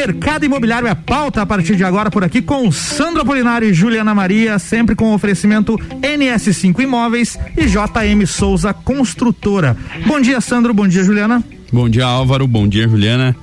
Mercado 0.00 0.46
Imobiliário 0.46 0.88
é 0.88 0.94
pauta 0.94 1.42
a 1.42 1.46
partir 1.46 1.76
de 1.76 1.84
agora 1.84 2.10
por 2.10 2.24
aqui 2.24 2.40
com 2.40 2.72
Sandro 2.72 3.20
Apolinário 3.20 3.68
e 3.68 3.74
Juliana 3.74 4.14
Maria, 4.14 4.58
sempre 4.58 4.94
com 4.94 5.12
oferecimento 5.12 5.76
NS5 6.00 6.80
Imóveis 6.80 7.38
e 7.54 7.66
JM 7.66 8.24
Souza 8.26 8.72
Construtora. 8.72 9.76
Bom 10.06 10.18
dia, 10.18 10.40
Sandro. 10.40 10.72
Bom 10.72 10.88
dia, 10.88 11.04
Juliana. 11.04 11.44
Bom 11.70 11.86
dia, 11.86 12.06
Álvaro. 12.06 12.46
Bom 12.46 12.66
dia, 12.66 12.88
Juliana. 12.88 13.36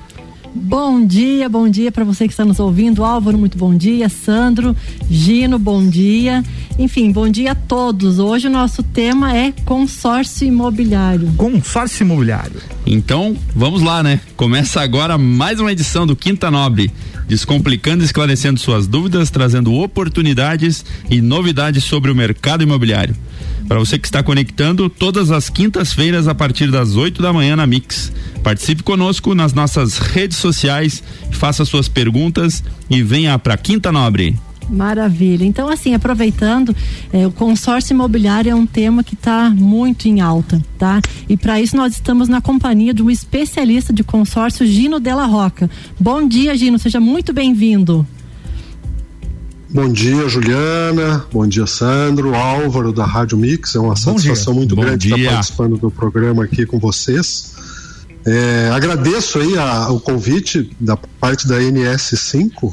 Bom 0.60 1.06
dia, 1.06 1.48
bom 1.48 1.68
dia 1.68 1.92
para 1.92 2.04
você 2.04 2.26
que 2.26 2.32
está 2.32 2.44
nos 2.44 2.58
ouvindo. 2.58 3.04
Álvaro, 3.04 3.38
muito 3.38 3.56
bom 3.56 3.74
dia. 3.74 4.08
Sandro, 4.08 4.74
Gino, 5.08 5.56
bom 5.56 5.88
dia. 5.88 6.42
Enfim, 6.76 7.12
bom 7.12 7.28
dia 7.28 7.52
a 7.52 7.54
todos. 7.54 8.18
Hoje 8.18 8.48
o 8.48 8.50
nosso 8.50 8.82
tema 8.82 9.34
é 9.36 9.52
consórcio 9.64 10.48
imobiliário. 10.48 11.32
Consórcio 11.36 12.02
imobiliário. 12.02 12.60
Então, 12.84 13.36
vamos 13.54 13.82
lá, 13.82 14.02
né? 14.02 14.20
Começa 14.36 14.80
agora 14.80 15.16
mais 15.16 15.60
uma 15.60 15.70
edição 15.70 16.04
do 16.04 16.16
Quinta 16.16 16.50
Nobre, 16.50 16.90
descomplicando 17.28 18.02
e 18.02 18.06
esclarecendo 18.06 18.58
suas 18.58 18.88
dúvidas, 18.88 19.30
trazendo 19.30 19.72
oportunidades 19.72 20.84
e 21.08 21.20
novidades 21.20 21.84
sobre 21.84 22.10
o 22.10 22.16
mercado 22.16 22.64
imobiliário. 22.64 23.14
Para 23.68 23.78
você 23.78 23.98
que 23.98 24.08
está 24.08 24.22
conectando, 24.22 24.88
todas 24.88 25.30
as 25.30 25.50
quintas-feiras 25.50 26.26
a 26.26 26.34
partir 26.34 26.70
das 26.70 26.96
8 26.96 27.20
da 27.20 27.34
manhã 27.34 27.54
na 27.54 27.66
Mix. 27.66 28.10
Participe 28.42 28.82
conosco 28.82 29.34
nas 29.34 29.52
nossas 29.52 29.98
redes 29.98 30.38
sociais, 30.38 31.02
faça 31.32 31.66
suas 31.66 31.86
perguntas 31.86 32.64
e 32.88 33.02
venha 33.02 33.38
para 33.38 33.58
Quinta 33.58 33.92
Nobre. 33.92 34.34
Maravilha. 34.70 35.44
Então, 35.44 35.68
assim, 35.68 35.94
aproveitando, 35.94 36.74
é, 37.12 37.26
o 37.26 37.30
consórcio 37.30 37.92
imobiliário 37.92 38.50
é 38.50 38.54
um 38.54 38.66
tema 38.66 39.04
que 39.04 39.14
está 39.14 39.50
muito 39.50 40.08
em 40.08 40.20
alta, 40.20 40.62
tá? 40.78 41.00
E 41.28 41.36
para 41.36 41.60
isso 41.60 41.76
nós 41.76 41.92
estamos 41.92 42.26
na 42.26 42.40
companhia 42.40 42.94
de 42.94 43.02
um 43.02 43.10
especialista 43.10 43.92
de 43.92 44.02
consórcio, 44.02 44.66
Gino 44.66 44.98
Della 44.98 45.26
Roca. 45.26 45.70
Bom 46.00 46.26
dia, 46.26 46.56
Gino, 46.56 46.78
seja 46.78 47.00
muito 47.00 47.34
bem-vindo. 47.34 48.06
Bom 49.70 49.92
dia, 49.92 50.26
Juliana. 50.28 51.26
Bom 51.30 51.46
dia, 51.46 51.66
Sandro, 51.66 52.34
Álvaro 52.34 52.92
da 52.92 53.04
Rádio 53.04 53.36
Mix. 53.36 53.74
É 53.74 53.78
uma 53.78 53.90
Bom 53.90 53.96
satisfação 53.96 54.54
dia. 54.54 54.60
muito 54.60 54.74
Bom 54.74 54.82
grande 54.82 55.08
dia. 55.08 55.16
estar 55.16 55.32
participando 55.32 55.76
do 55.76 55.90
programa 55.90 56.44
aqui 56.44 56.64
com 56.64 56.78
vocês. 56.78 57.52
É, 58.24 58.70
agradeço 58.72 59.38
aí 59.38 59.58
a, 59.58 59.90
o 59.90 60.00
convite 60.00 60.70
da 60.80 60.96
parte 60.96 61.46
da 61.46 61.58
NS5. 61.58 62.72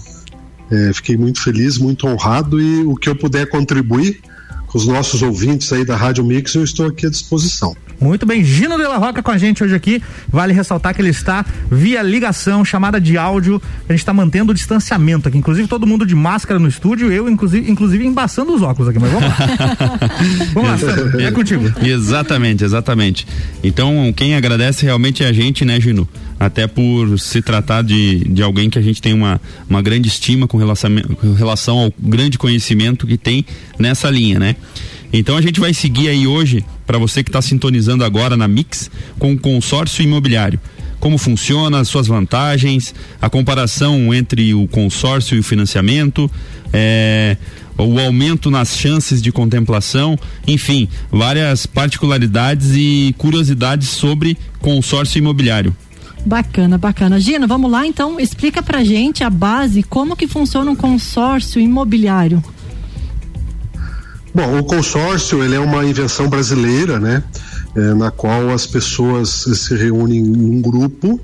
É, 0.72 0.94
fiquei 0.94 1.18
muito 1.18 1.42
feliz, 1.42 1.78
muito 1.78 2.08
honrado 2.08 2.62
e 2.62 2.84
o 2.84 2.96
que 2.96 3.10
eu 3.10 3.16
puder 3.16 3.48
contribuir 3.48 4.22
com 4.68 4.78
os 4.78 4.88
nossos 4.88 5.22
ouvintes 5.22 5.72
aí 5.74 5.86
da 5.86 5.96
Rádio 5.96 6.24
Mix, 6.24 6.56
eu 6.56 6.64
estou 6.64 6.88
aqui 6.88 7.06
à 7.06 7.10
disposição. 7.10 7.76
Muito 8.00 8.26
bem, 8.26 8.44
Gino 8.44 8.78
de 8.78 8.84
la 8.84 8.98
Roca 8.98 9.24
com 9.24 9.32
a 9.32 9.38
gente 9.38 9.64
hoje 9.64 9.76
aqui. 9.76 10.02
Vale 10.28 10.54
ressaltar 10.54 10.94
que 10.94 11.02
ele 11.02 11.10
está 11.10 11.46
via 11.72 12.02
ligação, 12.02 12.64
chamada 12.66 13.00
de 13.00 13.18
áudio. 13.18 13.62
A 13.88 13.94
gente 13.94 14.02
está 14.02 14.14
mantendo 14.14 14.52
o 14.52 14.56
distanciamento 14.56 15.28
aqui. 15.28 15.38
Inclusive, 15.38 15.68
todo 15.68 15.88
mundo 15.88 16.06
de 16.06 16.16
máscara 16.16 16.60
no 16.60 16.68
estúdio, 16.68 17.12
eu, 17.12 17.30
inclusive, 17.30 17.70
inclusive 17.70 18.06
embaçando 18.06 18.54
os 18.54 18.62
óculos 18.62 18.90
aqui. 18.90 19.00
Mas 19.00 19.12
vamos 19.12 19.30
lá. 19.30 19.38
vamos 20.54 20.70
lá, 20.70 20.78
Sandro, 20.78 21.22
é 21.22 21.32
contigo. 21.32 21.72
Exatamente, 21.84 22.64
exatamente. 22.64 23.28
Então, 23.64 24.14
quem 24.16 24.36
agradece 24.36 24.86
realmente 24.86 25.24
é 25.24 25.28
a 25.28 25.34
gente, 25.34 25.64
né, 25.64 25.80
Gino? 25.80 26.08
Até 26.40 26.68
por 26.68 27.18
se 27.18 27.42
tratar 27.42 27.82
de, 27.82 28.20
de 28.26 28.44
alguém 28.44 28.70
que 28.70 28.78
a 28.78 28.82
gente 28.82 29.02
tem 29.02 29.14
uma, 29.14 29.40
uma 29.70 29.82
grande 29.82 30.08
estima 30.10 30.48
com 30.48 30.58
relação, 30.58 30.92
com 31.20 31.34
relação 31.34 31.78
ao 31.78 31.94
grande 31.98 32.38
conhecimento 32.38 33.08
que 33.08 33.18
tem 33.18 33.46
nessa 33.80 34.10
linha, 34.10 34.38
né? 34.38 34.56
Então 35.18 35.38
a 35.38 35.42
gente 35.42 35.62
vai 35.62 35.74
seguir 35.74 36.10
aí 36.10 36.28
hoje, 36.28 36.66
para 36.86 36.98
você 36.98 37.24
que 37.24 37.30
está 37.30 37.42
sintonizando 37.42 38.04
agora 38.04 38.36
na 38.36 38.50
Mix, 38.50 38.92
com 39.18 39.32
o 39.32 39.40
consórcio 39.40 40.04
imobiliário. 40.04 40.60
Como 41.00 41.18
funciona, 41.18 41.80
as 41.80 41.88
suas 41.88 42.08
vantagens, 42.08 42.94
a 43.22 43.30
comparação 43.30 44.14
entre 44.14 44.54
o 44.54 44.68
consórcio 44.68 45.38
e 45.38 45.40
o 45.40 45.44
financiamento, 45.44 46.30
é, 46.74 47.38
o 47.78 47.98
aumento 47.98 48.52
nas 48.52 48.76
chances 48.76 49.22
de 49.22 49.32
contemplação, 49.32 50.20
enfim, 50.46 50.90
várias 51.10 51.66
particularidades 51.66 52.72
e 52.76 53.16
curiosidades 53.18 53.88
sobre 53.88 54.38
consórcio 54.60 55.20
imobiliário. 55.20 55.74
Bacana, 56.26 56.78
bacana. 56.78 57.22
Gina, 57.22 57.48
vamos 57.48 57.72
lá 57.72 57.88
então, 57.88 58.20
explica 58.20 58.62
pra 58.62 58.84
gente 58.84 59.24
a 59.24 59.30
base, 59.30 59.82
como 59.82 60.16
que 60.16 60.28
funciona 60.28 60.70
um 60.70 60.76
consórcio 60.76 61.62
imobiliário. 61.62 62.44
Bom, 64.36 64.60
o 64.60 64.64
consórcio 64.66 65.42
ele 65.42 65.56
é 65.56 65.60
uma 65.62 65.86
invenção 65.86 66.28
brasileira, 66.28 67.00
né? 67.00 67.24
É, 67.74 67.94
na 67.94 68.12
qual 68.12 68.50
as 68.50 68.68
pessoas 68.68 69.30
se 69.30 69.74
reúnem 69.74 70.22
num 70.22 70.62
grupo 70.62 71.18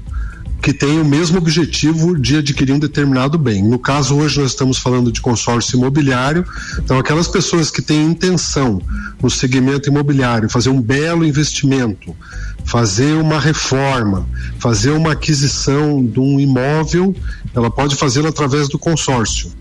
que 0.62 0.72
tem 0.72 0.98
o 0.98 1.04
mesmo 1.04 1.38
objetivo 1.38 2.18
de 2.18 2.38
adquirir 2.38 2.72
um 2.72 2.80
determinado 2.80 3.38
bem. 3.38 3.62
No 3.64 3.78
caso, 3.78 4.16
hoje 4.16 4.40
nós 4.40 4.52
estamos 4.52 4.78
falando 4.78 5.12
de 5.12 5.20
consórcio 5.20 5.76
imobiliário. 5.76 6.46
Então, 6.78 6.98
aquelas 6.98 7.28
pessoas 7.28 7.70
que 7.70 7.82
têm 7.82 8.06
intenção 8.06 8.82
no 9.22 9.30
segmento 9.30 9.90
imobiliário, 9.90 10.50
fazer 10.50 10.70
um 10.70 10.82
belo 10.82 11.26
investimento, 11.26 12.16
fazer 12.64 13.14
uma 13.16 13.42
reforma, 13.42 14.26
fazer 14.58 14.92
uma 14.92 15.12
aquisição 15.12 16.06
de 16.06 16.20
um 16.22 16.40
imóvel, 16.40 17.14
ela 17.54 17.70
pode 17.70 17.98
fazê-lo 17.98 18.30
através 18.30 18.70
do 18.70 18.80
consórcio. 18.80 19.52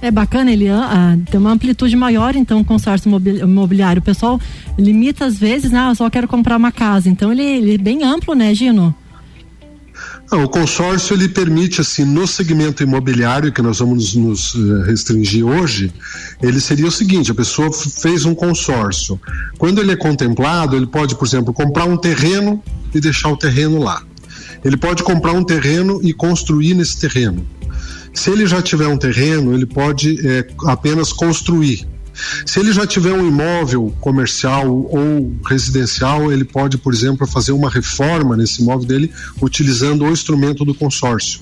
É 0.00 0.10
bacana, 0.10 0.52
ele 0.52 0.68
ah, 0.68 1.16
tem 1.28 1.40
uma 1.40 1.50
amplitude 1.50 1.96
maior, 1.96 2.36
então, 2.36 2.60
o 2.60 2.64
consórcio 2.64 3.10
imobiliário. 3.42 4.00
O 4.00 4.04
pessoal 4.04 4.40
limita 4.78 5.24
às 5.24 5.36
vezes, 5.36 5.72
né? 5.72 5.88
Eu 5.90 5.94
só 5.94 6.08
quero 6.08 6.28
comprar 6.28 6.56
uma 6.56 6.70
casa. 6.70 7.08
Então, 7.08 7.32
ele, 7.32 7.42
ele 7.42 7.74
é 7.74 7.78
bem 7.78 8.04
amplo, 8.04 8.34
né, 8.34 8.54
Gino? 8.54 8.94
Não, 10.30 10.44
o 10.44 10.48
consórcio 10.48 11.14
ele 11.14 11.28
permite 11.28 11.80
assim 11.80 12.04
no 12.04 12.26
segmento 12.26 12.82
imobiliário 12.82 13.50
que 13.50 13.62
nós 13.62 13.78
vamos 13.78 14.14
nos 14.14 14.54
eh, 14.54 14.86
restringir 14.86 15.44
hoje, 15.44 15.90
ele 16.42 16.60
seria 16.60 16.86
o 16.86 16.90
seguinte: 16.90 17.30
a 17.30 17.34
pessoa 17.34 17.70
fez 17.72 18.26
um 18.26 18.34
consórcio. 18.34 19.18
Quando 19.56 19.80
ele 19.80 19.92
é 19.92 19.96
contemplado, 19.96 20.76
ele 20.76 20.86
pode, 20.86 21.14
por 21.14 21.26
exemplo, 21.26 21.52
comprar 21.54 21.86
um 21.86 21.96
terreno 21.96 22.62
e 22.94 23.00
deixar 23.00 23.30
o 23.30 23.36
terreno 23.36 23.78
lá. 23.78 24.02
Ele 24.62 24.76
pode 24.76 25.02
comprar 25.02 25.32
um 25.32 25.42
terreno 25.42 25.98
e 26.02 26.12
construir 26.12 26.74
nesse 26.74 26.98
terreno. 27.00 27.46
Se 28.12 28.30
ele 28.30 28.46
já 28.46 28.60
tiver 28.62 28.88
um 28.88 28.96
terreno, 28.96 29.54
ele 29.54 29.66
pode 29.66 30.26
é, 30.26 30.46
apenas 30.66 31.12
construir. 31.12 31.86
Se 32.44 32.58
ele 32.58 32.72
já 32.72 32.86
tiver 32.86 33.12
um 33.12 33.26
imóvel 33.26 33.94
comercial 34.00 34.68
ou 34.68 35.32
residencial, 35.46 36.32
ele 36.32 36.44
pode, 36.44 36.76
por 36.76 36.92
exemplo, 36.92 37.26
fazer 37.26 37.52
uma 37.52 37.70
reforma 37.70 38.36
nesse 38.36 38.60
imóvel 38.60 38.86
dele 38.86 39.12
utilizando 39.40 40.04
o 40.04 40.10
instrumento 40.10 40.64
do 40.64 40.74
consórcio. 40.74 41.40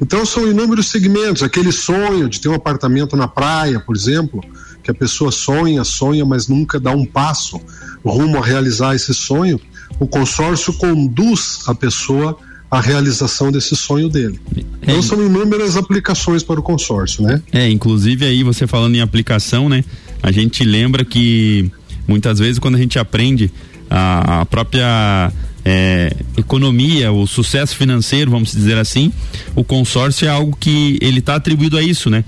Então 0.00 0.24
são 0.24 0.48
inúmeros 0.48 0.88
segmentos, 0.88 1.42
aquele 1.42 1.72
sonho 1.72 2.28
de 2.28 2.40
ter 2.40 2.48
um 2.48 2.54
apartamento 2.54 3.16
na 3.16 3.26
praia, 3.26 3.80
por 3.80 3.96
exemplo, 3.96 4.40
que 4.82 4.90
a 4.90 4.94
pessoa 4.94 5.32
sonha, 5.32 5.82
sonha, 5.82 6.24
mas 6.24 6.46
nunca 6.46 6.78
dá 6.78 6.92
um 6.92 7.04
passo 7.04 7.60
rumo 8.04 8.38
a 8.38 8.44
realizar 8.44 8.94
esse 8.94 9.12
sonho, 9.12 9.60
o 9.98 10.06
consórcio 10.06 10.72
conduz 10.74 11.60
a 11.66 11.74
pessoa 11.74 12.38
a 12.70 12.80
realização 12.80 13.50
desse 13.50 13.74
sonho 13.74 14.08
dele. 14.08 14.38
É, 14.56 14.62
então 14.82 15.02
são 15.02 15.24
inúmeras 15.24 15.76
aplicações 15.76 16.42
para 16.42 16.60
o 16.60 16.62
consórcio, 16.62 17.22
né? 17.22 17.42
É, 17.52 17.68
inclusive 17.70 18.24
aí 18.24 18.42
você 18.42 18.66
falando 18.66 18.94
em 18.94 19.00
aplicação, 19.00 19.68
né? 19.68 19.84
A 20.22 20.30
gente 20.30 20.64
lembra 20.64 21.04
que 21.04 21.70
muitas 22.06 22.38
vezes 22.38 22.58
quando 22.58 22.74
a 22.74 22.78
gente 22.78 22.98
aprende 22.98 23.50
a, 23.88 24.40
a 24.40 24.46
própria 24.46 25.32
é, 25.64 26.12
economia, 26.36 27.10
o 27.10 27.26
sucesso 27.26 27.74
financeiro, 27.76 28.30
vamos 28.30 28.52
dizer 28.52 28.76
assim, 28.76 29.12
o 29.54 29.64
consórcio 29.64 30.26
é 30.26 30.30
algo 30.30 30.56
que 30.58 30.98
ele 31.00 31.20
está 31.20 31.36
atribuído 31.36 31.76
a 31.76 31.82
isso, 31.82 32.10
né? 32.10 32.24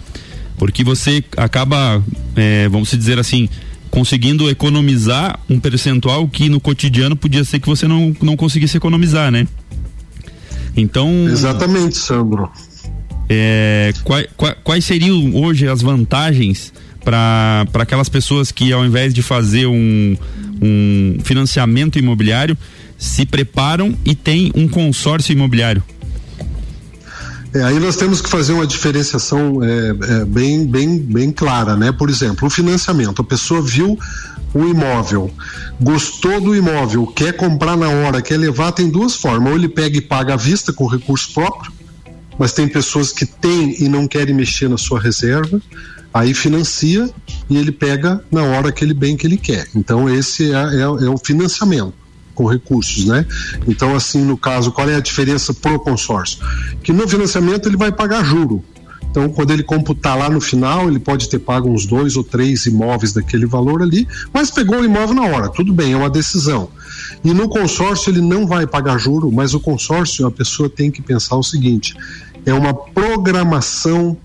Porque 0.57 0.85
você 0.85 1.25
acaba, 1.37 2.03
é, 2.37 2.69
vamos 2.69 2.91
dizer 2.91 3.19
assim, 3.19 3.49
conseguindo 3.91 4.49
economizar 4.49 5.39
um 5.49 5.59
percentual 5.59 6.29
que 6.29 6.49
no 6.49 6.61
cotidiano 6.61 7.17
podia 7.17 7.45
ser 7.45 7.61
que 7.61 7.67
você 7.67 7.89
não, 7.89 8.15
não 8.23 8.37
conseguisse 8.37 8.77
economizar, 8.77 9.31
né? 9.31 9.47
Então. 10.77 11.29
Exatamente, 11.29 11.97
Sandro. 11.97 12.51
É, 13.29 13.93
quais, 14.03 14.27
quais 14.65 14.85
seriam 14.85 15.35
hoje 15.37 15.69
as 15.69 15.83
vantagens 15.83 16.73
para 17.05 17.65
aquelas 17.75 18.09
pessoas 18.09 18.51
que, 18.51 18.73
ao 18.73 18.85
invés 18.85 19.15
de 19.15 19.23
fazer 19.23 19.67
um, 19.67 20.17
um 20.61 21.19
financiamento 21.23 21.99
imobiliário, 21.99 22.59
se 22.99 23.25
preparam 23.25 23.95
e 24.05 24.15
têm 24.15 24.51
um 24.55 24.69
consórcio 24.69 25.33
imobiliário? 25.33 25.83
É, 27.53 27.63
aí 27.65 27.81
nós 27.81 27.97
temos 27.97 28.21
que 28.21 28.29
fazer 28.29 28.53
uma 28.53 28.67
diferenciação 28.67 29.63
é, 29.63 29.89
é, 29.91 30.25
bem, 30.25 30.65
bem, 30.67 30.99
bem 30.99 31.33
clara, 31.33 31.77
né? 31.77 31.91
Por 31.91 32.09
exemplo, 32.09 32.47
o 32.47 32.51
financiamento. 32.51 33.23
A 33.23 33.25
pessoa 33.25 33.61
viu 33.61 33.99
o 34.53 34.65
imóvel, 34.67 35.31
gostou 35.81 36.41
do 36.41 36.55
imóvel, 36.57 37.07
quer 37.07 37.37
comprar 37.37 37.77
na 37.77 37.89
hora, 37.89 38.21
quer 38.21 38.37
levar, 38.37 38.73
tem 38.73 38.89
duas 38.89 39.15
formas. 39.15 39.51
Ou 39.51 39.59
ele 39.59 39.69
pega 39.69 39.97
e 39.97 40.01
paga 40.01 40.35
à 40.35 40.37
vista 40.37 40.73
com 40.73 40.87
recurso 40.87 41.33
próprio, 41.33 41.73
mas 42.39 42.53
tem 42.53 42.67
pessoas 42.67 43.13
que 43.13 43.25
têm 43.27 43.83
e 43.83 43.89
não 43.89 44.09
querem 44.09 44.35
mexer 44.35 44.69
na 44.69 44.79
sua 44.79 45.01
reserva, 45.01 45.61
aí 46.13 46.35
financia 46.35 47.09
e 47.49 47.57
ele 47.57 47.71
pega 47.71 48.25
na 48.31 48.43
hora 48.43 48.71
aquele 48.71 48.95
bem 48.95 49.17
que 49.17 49.27
ele 49.27 49.37
quer. 49.37 49.69
Então 49.75 50.09
esse 50.09 50.53
é, 50.53 50.57
é, 50.57 50.81
é 50.81 51.09
o 51.09 51.19
financiamento. 51.19 51.95
com 52.35 52.47
recursos, 52.47 53.05
né? 53.05 53.27
Então, 53.69 53.95
assim, 53.95 54.25
no 54.25 54.37
caso, 54.37 54.73
qual 54.73 54.89
é 54.89 54.95
a 54.95 55.01
diferença 55.01 55.53
pro 55.53 55.79
consórcio? 55.79 56.39
Que 56.83 56.93
no 56.93 57.07
financiamento 57.07 57.69
ele 57.69 57.77
vai 57.77 57.93
pagar 57.93 58.25
juro. 58.25 58.65
Então, 59.11 59.29
quando 59.29 59.51
ele 59.51 59.65
computar 59.65 60.17
lá 60.17 60.31
no 60.31 60.41
final, 60.41 60.89
ele 60.89 61.01
pode 61.01 61.29
ter 61.29 61.41
pago 61.41 61.69
uns 61.69 61.85
dois 61.85 62.17
ou 62.17 62.23
três 62.23 62.67
imóveis 62.67 63.13
daquele 63.13 63.45
valor 63.45 63.83
ali, 63.83 64.07
mas 64.33 64.51
pegou 64.51 64.81
o 64.81 64.85
imóvel 64.85 65.17
na 65.17 65.25
hora. 65.25 65.49
Tudo 65.49 65.73
bem, 65.73 65.93
é 65.93 65.97
uma 65.97 66.09
decisão. 66.09 66.69
E 67.25 67.35
no 67.35 67.49
consórcio 67.49 68.11
ele 68.11 68.21
não 68.21 68.47
vai 68.47 68.67
pagar 68.67 68.99
juro, 68.99 69.31
mas 69.33 69.53
o 69.53 69.61
consórcio 69.61 70.27
a 70.27 70.31
pessoa 70.31 70.71
tem 70.71 70.91
que 70.91 71.03
pensar 71.03 71.37
o 71.37 71.43
seguinte: 71.43 71.97
é 72.47 72.55
uma 72.55 72.73
programação 72.73 74.17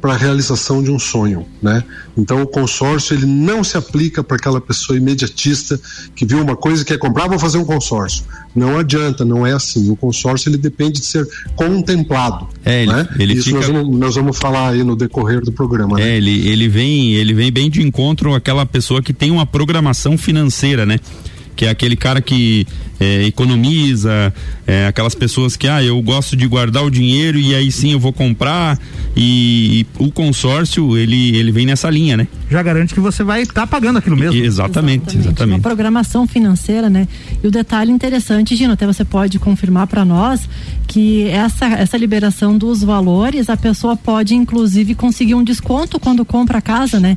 para 0.00 0.14
a 0.14 0.16
realização 0.16 0.82
de 0.82 0.90
um 0.90 0.98
sonho, 0.98 1.46
né? 1.62 1.82
Então 2.16 2.42
o 2.42 2.46
consórcio 2.46 3.14
ele 3.14 3.26
não 3.26 3.62
se 3.62 3.76
aplica 3.76 4.22
para 4.22 4.36
aquela 4.36 4.60
pessoa 4.60 4.96
imediatista 4.96 5.80
que 6.14 6.24
viu 6.24 6.40
uma 6.40 6.56
coisa 6.56 6.82
e 6.82 6.84
quer 6.84 6.98
comprar, 6.98 7.28
vou 7.28 7.38
fazer 7.38 7.58
um 7.58 7.64
consórcio. 7.64 8.24
Não 8.54 8.78
adianta, 8.78 9.24
não 9.24 9.46
é 9.46 9.52
assim. 9.52 9.90
O 9.90 9.96
consórcio 9.96 10.48
ele 10.48 10.56
depende 10.56 11.00
de 11.00 11.06
ser 11.06 11.28
contemplado. 11.54 12.48
É, 12.64 12.82
ele, 12.82 12.92
né? 12.92 13.08
ele 13.18 13.34
Isso 13.34 13.44
fica... 13.44 13.58
nós, 13.58 13.68
vamos, 13.68 13.98
nós 13.98 14.14
vamos 14.14 14.38
falar 14.38 14.70
aí 14.70 14.82
no 14.82 14.96
decorrer 14.96 15.40
do 15.40 15.52
programa. 15.52 15.96
Né? 15.96 16.10
É, 16.10 16.16
ele, 16.16 16.48
ele 16.48 16.68
vem 16.68 17.12
ele 17.12 17.34
vem 17.34 17.52
bem 17.52 17.70
de 17.70 17.82
encontro 17.82 18.34
àquela 18.34 18.64
pessoa 18.64 19.02
que 19.02 19.12
tem 19.12 19.30
uma 19.30 19.46
programação 19.46 20.16
financeira, 20.16 20.84
né? 20.84 20.98
Que 21.58 21.66
é 21.66 21.70
aquele 21.70 21.96
cara 21.96 22.22
que 22.22 22.64
é, 23.00 23.24
economiza, 23.24 24.32
é, 24.64 24.86
aquelas 24.86 25.12
pessoas 25.12 25.56
que, 25.56 25.66
ah, 25.66 25.82
eu 25.82 26.00
gosto 26.00 26.36
de 26.36 26.46
guardar 26.46 26.84
o 26.84 26.90
dinheiro 26.90 27.36
e 27.36 27.52
aí 27.52 27.72
sim 27.72 27.90
eu 27.92 27.98
vou 27.98 28.12
comprar. 28.12 28.78
E, 29.16 29.80
e 29.80 29.86
o 29.98 30.12
consórcio, 30.12 30.96
ele, 30.96 31.36
ele 31.36 31.50
vem 31.50 31.66
nessa 31.66 31.90
linha, 31.90 32.16
né? 32.16 32.28
Já 32.48 32.62
garante 32.62 32.94
que 32.94 33.00
você 33.00 33.24
vai 33.24 33.42
estar 33.42 33.54
tá 33.62 33.66
pagando 33.66 33.98
aquilo 33.98 34.16
mesmo. 34.16 34.36
E, 34.36 34.44
exatamente, 34.44 35.02
exatamente, 35.02 35.18
exatamente. 35.18 35.56
Uma 35.56 35.60
programação 35.60 36.28
financeira, 36.28 36.88
né? 36.88 37.08
E 37.42 37.46
o 37.48 37.50
detalhe 37.50 37.90
interessante, 37.90 38.54
Gino, 38.54 38.74
até 38.74 38.86
você 38.86 39.04
pode 39.04 39.40
confirmar 39.40 39.88
para 39.88 40.04
nós 40.04 40.48
que 40.86 41.24
essa, 41.28 41.66
essa 41.66 41.96
liberação 41.96 42.56
dos 42.56 42.84
valores, 42.84 43.50
a 43.50 43.56
pessoa 43.56 43.96
pode 43.96 44.36
inclusive 44.36 44.94
conseguir 44.94 45.34
um 45.34 45.42
desconto 45.42 45.98
quando 45.98 46.24
compra 46.24 46.58
a 46.58 46.62
casa, 46.62 47.00
né? 47.00 47.16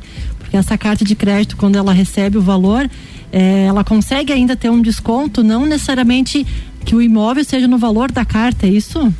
Essa 0.52 0.76
carta 0.76 1.04
de 1.04 1.14
crédito, 1.14 1.56
quando 1.56 1.76
ela 1.76 1.92
recebe 1.92 2.36
o 2.36 2.42
valor, 2.42 2.88
é, 3.32 3.64
ela 3.64 3.82
consegue 3.82 4.32
ainda 4.32 4.54
ter 4.54 4.70
um 4.70 4.82
desconto, 4.82 5.42
não 5.42 5.64
necessariamente 5.64 6.46
que 6.84 6.94
o 6.94 7.00
imóvel 7.00 7.44
seja 7.44 7.66
no 7.66 7.78
valor 7.78 8.12
da 8.12 8.24
carta, 8.24 8.66
é 8.66 8.70
isso? 8.70 9.12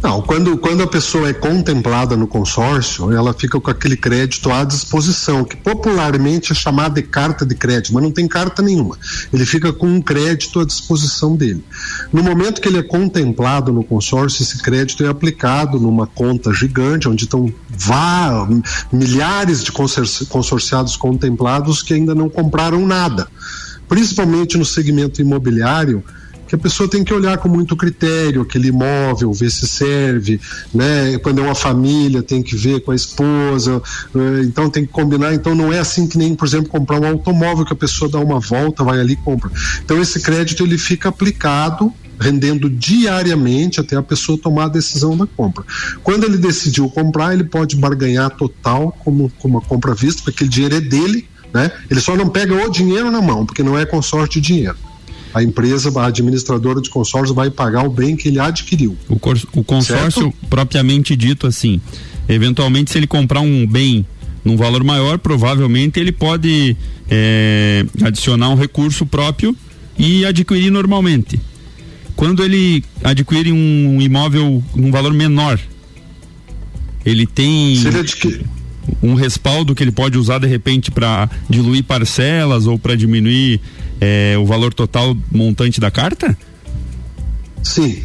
Não, 0.00 0.22
quando, 0.22 0.56
quando 0.56 0.82
a 0.82 0.86
pessoa 0.86 1.28
é 1.28 1.32
contemplada 1.32 2.16
no 2.16 2.28
consórcio, 2.28 3.10
ela 3.12 3.34
fica 3.34 3.60
com 3.60 3.68
aquele 3.68 3.96
crédito 3.96 4.50
à 4.50 4.62
disposição, 4.62 5.44
que 5.44 5.56
popularmente 5.56 6.52
é 6.52 6.54
chamada 6.54 6.94
de 6.94 7.02
carta 7.02 7.44
de 7.44 7.54
crédito, 7.56 7.92
mas 7.92 8.02
não 8.04 8.12
tem 8.12 8.28
carta 8.28 8.62
nenhuma. 8.62 8.96
Ele 9.32 9.44
fica 9.44 9.72
com 9.72 9.88
um 9.88 10.00
crédito 10.00 10.60
à 10.60 10.64
disposição 10.64 11.34
dele. 11.34 11.64
No 12.12 12.22
momento 12.22 12.60
que 12.60 12.68
ele 12.68 12.78
é 12.78 12.82
contemplado 12.82 13.72
no 13.72 13.82
consórcio, 13.82 14.42
esse 14.42 14.58
crédito 14.58 15.04
é 15.04 15.08
aplicado 15.08 15.80
numa 15.80 16.06
conta 16.06 16.52
gigante, 16.52 17.08
onde 17.08 17.24
estão 17.24 17.52
vá, 17.68 18.48
milhares 18.92 19.64
de 19.64 19.72
consorciados 19.72 20.96
contemplados 20.96 21.82
que 21.82 21.92
ainda 21.92 22.14
não 22.14 22.28
compraram 22.28 22.86
nada. 22.86 23.26
Principalmente 23.88 24.56
no 24.56 24.64
segmento 24.64 25.20
imobiliário, 25.20 26.04
que 26.48 26.54
a 26.54 26.58
pessoa 26.58 26.88
tem 26.88 27.04
que 27.04 27.12
olhar 27.12 27.36
com 27.38 27.48
muito 27.48 27.76
critério 27.76 28.40
aquele 28.40 28.68
imóvel, 28.68 29.32
ver 29.32 29.50
se 29.50 29.68
serve, 29.68 30.40
né? 30.74 31.18
Quando 31.18 31.40
é 31.40 31.42
uma 31.42 31.54
família, 31.54 32.22
tem 32.22 32.42
que 32.42 32.56
ver 32.56 32.80
com 32.80 32.90
a 32.90 32.94
esposa, 32.94 33.82
eh, 34.14 34.42
então 34.44 34.70
tem 34.70 34.86
que 34.86 34.92
combinar. 34.92 35.34
Então 35.34 35.54
não 35.54 35.72
é 35.72 35.78
assim 35.78 36.06
que 36.06 36.16
nem, 36.16 36.34
por 36.34 36.48
exemplo, 36.48 36.70
comprar 36.70 36.98
um 37.00 37.06
automóvel 37.06 37.66
que 37.66 37.72
a 37.72 37.76
pessoa 37.76 38.10
dá 38.10 38.18
uma 38.18 38.40
volta, 38.40 38.82
vai 38.82 38.98
ali 38.98 39.12
e 39.12 39.16
compra. 39.16 39.50
Então 39.84 40.00
esse 40.00 40.20
crédito 40.20 40.64
ele 40.64 40.78
fica 40.78 41.10
aplicado 41.10 41.92
rendendo 42.18 42.68
diariamente 42.68 43.78
até 43.78 43.94
a 43.94 44.02
pessoa 44.02 44.36
tomar 44.36 44.64
a 44.64 44.68
decisão 44.68 45.16
da 45.16 45.26
compra. 45.26 45.64
Quando 46.02 46.24
ele 46.24 46.36
decidiu 46.36 46.88
comprar, 46.88 47.32
ele 47.32 47.44
pode 47.44 47.76
barganhar 47.76 48.30
total 48.30 48.90
como, 49.04 49.30
como 49.38 49.58
uma 49.58 49.60
compra 49.64 49.94
vista, 49.94 50.22
porque 50.22 50.38
aquele 50.38 50.50
dinheiro 50.50 50.76
é 50.76 50.80
dele, 50.80 51.28
né? 51.54 51.70
Ele 51.88 52.00
só 52.00 52.16
não 52.16 52.28
pega 52.28 52.54
o 52.54 52.68
dinheiro 52.70 53.08
na 53.10 53.22
mão, 53.22 53.46
porque 53.46 53.62
não 53.62 53.78
é 53.78 53.86
consórcio 53.86 54.40
de 54.40 54.48
dinheiro 54.48 54.76
a 55.32 55.42
empresa, 55.42 55.92
a 55.98 56.06
administradora 56.06 56.80
de 56.80 56.90
consórcio 56.90 57.34
vai 57.34 57.50
pagar 57.50 57.84
o 57.84 57.90
bem 57.90 58.16
que 58.16 58.28
ele 58.28 58.38
adquiriu. 58.38 58.96
O, 59.08 59.14
o 59.58 59.64
consórcio 59.64 60.22
certo? 60.22 60.34
propriamente 60.48 61.14
dito 61.14 61.46
assim, 61.46 61.80
eventualmente 62.28 62.90
se 62.90 62.98
ele 62.98 63.06
comprar 63.06 63.40
um 63.40 63.66
bem 63.66 64.06
num 64.44 64.56
valor 64.56 64.82
maior, 64.82 65.18
provavelmente 65.18 66.00
ele 66.00 66.12
pode 66.12 66.76
é, 67.10 67.84
adicionar 68.02 68.48
um 68.50 68.54
recurso 68.54 69.04
próprio 69.04 69.54
e 69.98 70.24
adquirir 70.24 70.70
normalmente. 70.70 71.40
Quando 72.16 72.42
ele 72.42 72.82
adquire 73.04 73.52
um 73.52 74.00
imóvel 74.00 74.62
num 74.74 74.90
valor 74.90 75.12
menor, 75.12 75.58
ele 77.04 77.26
tem. 77.26 77.76
Se 77.76 77.88
ele 77.88 77.98
adquire 77.98 78.57
um 79.02 79.14
respaldo 79.14 79.74
que 79.74 79.82
ele 79.82 79.92
pode 79.92 80.18
usar 80.18 80.38
de 80.38 80.46
repente 80.46 80.90
para 80.90 81.28
diluir 81.48 81.84
parcelas 81.84 82.66
ou 82.66 82.78
para 82.78 82.94
diminuir 82.96 83.60
é, 84.00 84.36
o 84.38 84.44
valor 84.44 84.72
total 84.72 85.16
montante 85.30 85.80
da 85.80 85.90
carta? 85.90 86.36
Sim, 87.62 88.02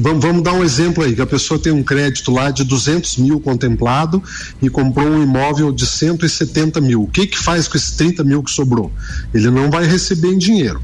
vamos, 0.00 0.24
vamos 0.24 0.42
dar 0.42 0.52
um 0.52 0.64
exemplo 0.64 1.04
aí, 1.04 1.14
que 1.14 1.22
a 1.22 1.26
pessoa 1.26 1.58
tem 1.58 1.72
um 1.72 1.82
crédito 1.82 2.30
lá 2.30 2.50
de 2.50 2.64
200 2.64 3.16
mil 3.18 3.40
contemplado 3.40 4.22
e 4.60 4.68
comprou 4.68 5.06
um 5.06 5.22
imóvel 5.22 5.72
de 5.72 5.86
170 5.86 6.80
mil. 6.80 7.02
O 7.02 7.06
que 7.06 7.26
que 7.26 7.38
faz 7.38 7.68
com 7.68 7.76
esses 7.76 7.92
30 7.92 8.24
mil 8.24 8.42
que 8.42 8.50
sobrou? 8.50 8.92
Ele 9.32 9.50
não 9.50 9.70
vai 9.70 9.86
receber 9.86 10.28
em 10.28 10.38
dinheiro. 10.38 10.80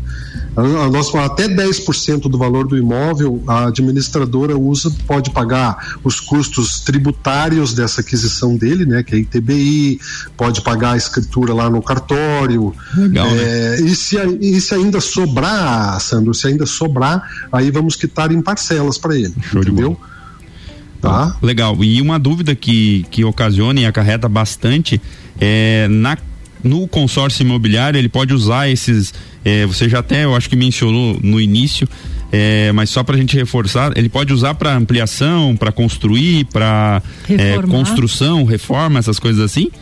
Nós, 0.54 1.14
até 1.14 1.48
10% 1.48 2.28
do 2.28 2.36
valor 2.36 2.66
do 2.66 2.76
imóvel, 2.76 3.42
a 3.46 3.68
administradora 3.68 4.56
usa, 4.56 4.94
pode 5.06 5.30
pagar 5.30 5.96
os 6.04 6.20
custos 6.20 6.80
tributários 6.80 7.72
dessa 7.72 8.02
aquisição 8.02 8.54
dele, 8.54 8.84
né? 8.84 9.02
Que 9.02 9.14
é 9.14 9.18
ITBI, 9.18 9.98
pode 10.36 10.60
pagar 10.60 10.92
a 10.92 10.96
escritura 10.96 11.54
lá 11.54 11.70
no 11.70 11.80
cartório. 11.80 12.74
Legal, 12.94 13.26
é, 13.28 13.30
né? 13.30 13.80
e, 13.80 13.96
se, 13.96 14.16
e 14.40 14.60
se 14.60 14.74
ainda 14.74 15.00
sobrar, 15.00 15.98
Sandro, 16.00 16.34
se 16.34 16.46
ainda 16.46 16.66
sobrar, 16.66 17.46
aí 17.50 17.70
vamos 17.70 17.96
quitar 18.12 18.30
em 18.30 18.42
parcelas 18.42 18.98
para 18.98 19.16
ele. 19.16 19.32
Show 19.40 19.62
entendeu? 19.62 19.98
Tá? 21.00 21.36
Legal. 21.42 21.82
E 21.82 22.00
uma 22.00 22.18
dúvida 22.18 22.54
que, 22.54 23.04
que 23.10 23.24
ocasiona 23.24 23.80
e 23.80 23.86
acarreta 23.86 24.28
bastante 24.28 25.00
é 25.40 25.88
na 25.88 26.16
no 26.62 26.86
consórcio 26.86 27.42
imobiliário 27.42 27.98
ele 27.98 28.08
pode 28.08 28.32
usar 28.32 28.68
esses 28.68 29.12
é, 29.44 29.66
você 29.66 29.88
já 29.88 29.98
até 29.98 30.24
eu 30.24 30.36
acho 30.36 30.48
que 30.48 30.54
mencionou 30.54 31.18
no 31.20 31.40
início 31.40 31.88
é, 32.30 32.70
mas 32.70 32.88
só 32.88 33.02
para 33.02 33.16
a 33.16 33.18
gente 33.18 33.36
reforçar 33.36 33.90
ele 33.98 34.08
pode 34.08 34.32
usar 34.32 34.54
para 34.54 34.72
ampliação 34.76 35.56
para 35.56 35.72
construir 35.72 36.44
para 36.44 37.02
é, 37.28 37.60
construção 37.62 38.44
reforma 38.44 39.00
essas 39.00 39.18
coisas 39.18 39.40
assim 39.40 39.72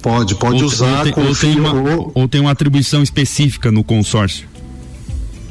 pode 0.00 0.34
pode 0.36 0.62
ou, 0.62 0.66
usar 0.66 1.08
ou 1.08 1.12
tem, 1.12 1.24
ou, 1.26 1.36
tem 1.36 1.60
uma, 1.60 2.10
ou 2.14 2.26
tem 2.26 2.40
uma 2.40 2.52
atribuição 2.52 3.02
específica 3.02 3.70
no 3.70 3.84
consórcio 3.84 4.48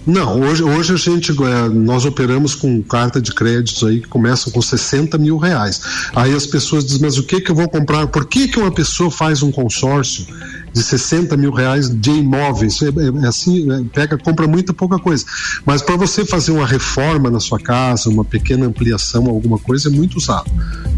não, 0.05 0.41
hoje, 0.41 0.63
hoje 0.63 0.93
a 0.93 0.97
gente, 0.97 1.31
é, 1.31 1.69
nós 1.69 2.05
operamos 2.05 2.55
com 2.55 2.81
carta 2.83 3.21
de 3.21 3.31
créditos 3.31 3.83
aí 3.83 4.01
que 4.01 4.07
começam 4.07 4.51
com 4.51 4.61
60 4.61 5.17
mil 5.17 5.37
reais. 5.37 5.81
Aí 6.13 6.33
as 6.33 6.45
pessoas 6.45 6.85
dizem, 6.85 7.01
mas 7.01 7.17
o 7.17 7.23
que 7.23 7.39
que 7.39 7.51
eu 7.51 7.55
vou 7.55 7.69
comprar? 7.69 8.07
Por 8.07 8.25
que 8.25 8.47
que 8.47 8.59
uma 8.59 8.71
pessoa 8.71 9.09
faz 9.09 9.41
um 9.41 9.51
consórcio 9.51 10.25
de 10.73 10.81
60 10.81 11.37
mil 11.37 11.51
reais 11.51 11.87
de 11.89 12.09
imóveis. 12.09 12.81
É, 12.81 12.87
é, 12.87 13.25
é 13.25 13.27
assim, 13.27 13.71
é, 13.71 13.83
pega, 13.93 14.17
compra 14.17 14.47
muita 14.47 14.73
pouca 14.73 14.97
coisa. 14.97 15.23
Mas 15.65 15.81
para 15.81 15.95
você 15.95 16.25
fazer 16.25 16.51
uma 16.51 16.65
reforma 16.65 17.29
na 17.29 17.39
sua 17.39 17.59
casa, 17.59 18.09
uma 18.09 18.25
pequena 18.25 18.65
ampliação, 18.65 19.27
alguma 19.27 19.59
coisa, 19.59 19.89
é 19.89 19.91
muito 19.91 20.17
usado. 20.17 20.51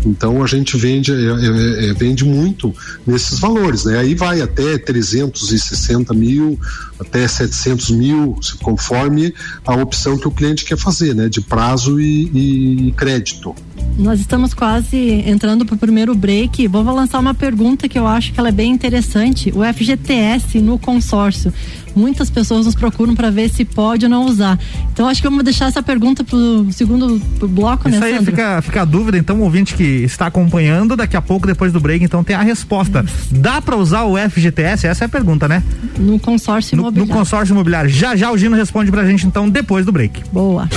Então 0.06 0.42
a 0.42 0.48
gente 0.48 0.78
vende, 0.78 1.12
é, 1.12 1.90
é, 1.90 1.94
vende 1.94 2.24
muito 2.24 2.74
nesses 3.06 3.40
valores. 3.40 3.86
Né? 3.86 4.00
Aí 4.00 4.16
vai 4.16 4.42
até 4.42 4.78
360 4.78 6.14
mil, 6.14 6.58
até 7.00 7.28
700 7.28 7.92
mil, 7.92 8.40
conforme 8.64 9.34
a 9.66 9.76
opção 9.76 10.18
que 10.18 10.28
o 10.28 10.32
cliente 10.32 10.64
quer 10.64 10.78
fazer, 10.78 11.14
né? 11.14 11.28
de 11.28 11.42
prazo 11.42 12.00
e, 12.00 12.88
e 12.88 12.92
crédito. 12.94 13.54
Nós 13.98 14.20
estamos 14.20 14.54
quase 14.54 15.24
entrando 15.26 15.66
para 15.66 15.76
o 15.76 15.78
primeiro 15.78 16.14
break. 16.14 16.68
Vou 16.68 16.84
lançar 16.84 17.20
uma 17.20 17.34
pergunta 17.34 17.88
que 17.88 17.98
eu 17.98 18.06
acho 18.06 18.34
que 18.34 18.40
ela 18.40 18.50
é 18.50 18.52
bem 18.52 18.72
interessante. 18.72 19.52
O 19.56 19.64
FGTS 19.64 20.60
no 20.60 20.78
consórcio 20.78 21.54
muitas 21.96 22.30
pessoas 22.30 22.66
nos 22.66 22.76
procuram 22.76 23.16
para 23.16 23.30
ver 23.30 23.50
se 23.50 23.64
pode 23.64 24.06
ou 24.06 24.10
não 24.10 24.26
usar. 24.26 24.60
Então 24.92 25.08
acho 25.08 25.22
que 25.22 25.28
vamos 25.28 25.44
deixar 25.44 25.68
essa 25.68 25.82
pergunta 25.82 26.24
pro 26.24 26.68
segundo 26.72 27.22
bloco, 27.48 27.90
Isso 27.90 28.00
né, 28.00 28.08
aí 28.08 28.26
fica, 28.26 28.62
fica 28.62 28.82
a 28.82 28.86
dúvida, 28.86 29.18
então 29.18 29.40
o 29.40 29.44
ouvinte 29.44 29.76
que 29.76 29.84
está 29.84 30.28
acompanhando, 30.28 30.96
daqui 30.96 31.16
a 31.16 31.22
pouco, 31.22 31.48
depois 31.48 31.72
do 31.72 31.80
break, 31.80 32.04
então 32.04 32.24
tem 32.24 32.36
a 32.36 32.42
resposta. 32.42 33.04
Isso. 33.06 33.34
Dá 33.34 33.62
para 33.62 33.76
usar 33.76 34.04
o 34.04 34.18
FGTS? 34.18 34.88
Essa 34.88 35.06
é 35.06 35.08
a 35.08 35.10
pergunta, 35.10 35.48
né? 35.48 35.64
No 35.98 36.20
consórcio 36.20 36.76
imobiliário. 36.76 37.08
No, 37.08 37.14
no 37.14 37.20
consórcio 37.20 37.54
imobiliário. 37.54 37.90
Já 37.90 38.16
já 38.16 38.32
o 38.32 38.38
Gino 38.38 38.56
responde 38.56 38.92
pra 38.92 39.06
gente, 39.06 39.26
então, 39.26 39.50
depois 39.50 39.86
do 39.86 39.92
break. 39.92 40.24
Boa. 40.32 40.70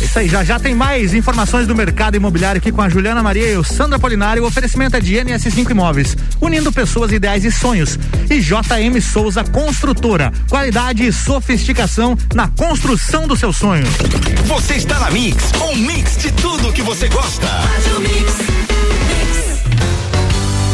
Isso 0.00 0.18
aí, 0.18 0.28
já 0.28 0.44
já 0.44 0.58
tem 0.58 0.74
mais 0.74 1.14
informações 1.14 1.66
do 1.66 1.74
mercado 1.74 2.16
imobiliário 2.16 2.58
aqui 2.58 2.72
com 2.72 2.82
a 2.82 2.88
Juliana 2.88 3.22
Maria 3.22 3.52
e 3.52 3.56
o 3.56 3.64
Sandra 3.64 3.98
Polinário. 3.98 4.42
O 4.42 4.46
oferecimento 4.46 4.96
é 4.96 5.00
de 5.00 5.14
NS5 5.14 5.70
Imóveis, 5.70 6.16
unindo 6.40 6.72
pessoas, 6.72 7.12
ideais 7.12 7.44
e 7.44 7.50
sonhos. 7.50 7.98
E 8.28 8.40
JM 8.40 9.00
Souza 9.00 9.44
Construtora. 9.44 10.32
Qual 10.48 10.65
qualidade 10.66 11.06
e 11.06 11.12
sofisticação 11.12 12.18
na 12.34 12.48
construção 12.48 13.28
do 13.28 13.36
seu 13.36 13.52
sonho. 13.52 13.86
Você 14.46 14.74
está 14.74 14.98
na 14.98 15.12
Mix, 15.12 15.52
um 15.62 15.76
mix 15.76 16.16
de 16.16 16.32
tudo 16.32 16.72
que 16.72 16.82
você 16.82 17.08
gosta. 17.08 17.46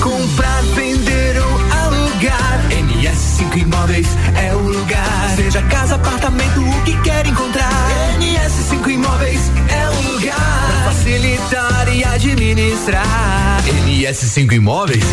Comprar, 0.01 0.63
vender 0.75 1.43
ou 1.43 1.59
alugar. 1.77 2.71
NS5 2.71 3.57
Imóveis 3.59 4.07
é 4.35 4.55
o 4.55 4.61
lugar. 4.61 5.35
Seja 5.37 5.61
casa, 5.63 5.97
apartamento, 5.97 6.63
o 6.63 6.83
que 6.85 6.97
quer 7.03 7.27
encontrar. 7.27 7.71
NS5 8.19 8.89
Imóveis 8.89 9.41
é 9.69 9.89
o 9.91 10.13
lugar. 10.13 10.83
Pra 10.85 10.93
facilitar 10.93 11.95
e 11.95 12.03
administrar. 12.03 13.63
NS5 13.87 14.53
Imóveis 14.53 15.05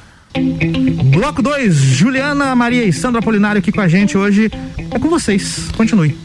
Bloco 1.20 1.42
2, 1.42 1.74
Juliana, 1.74 2.56
Maria 2.56 2.82
e 2.82 2.90
Sandra 2.94 3.18
Apolinário 3.18 3.58
aqui 3.58 3.70
com 3.70 3.82
a 3.82 3.86
gente 3.86 4.16
hoje. 4.16 4.50
É 4.90 4.98
com 4.98 5.10
vocês. 5.10 5.68
Continue. 5.76 6.16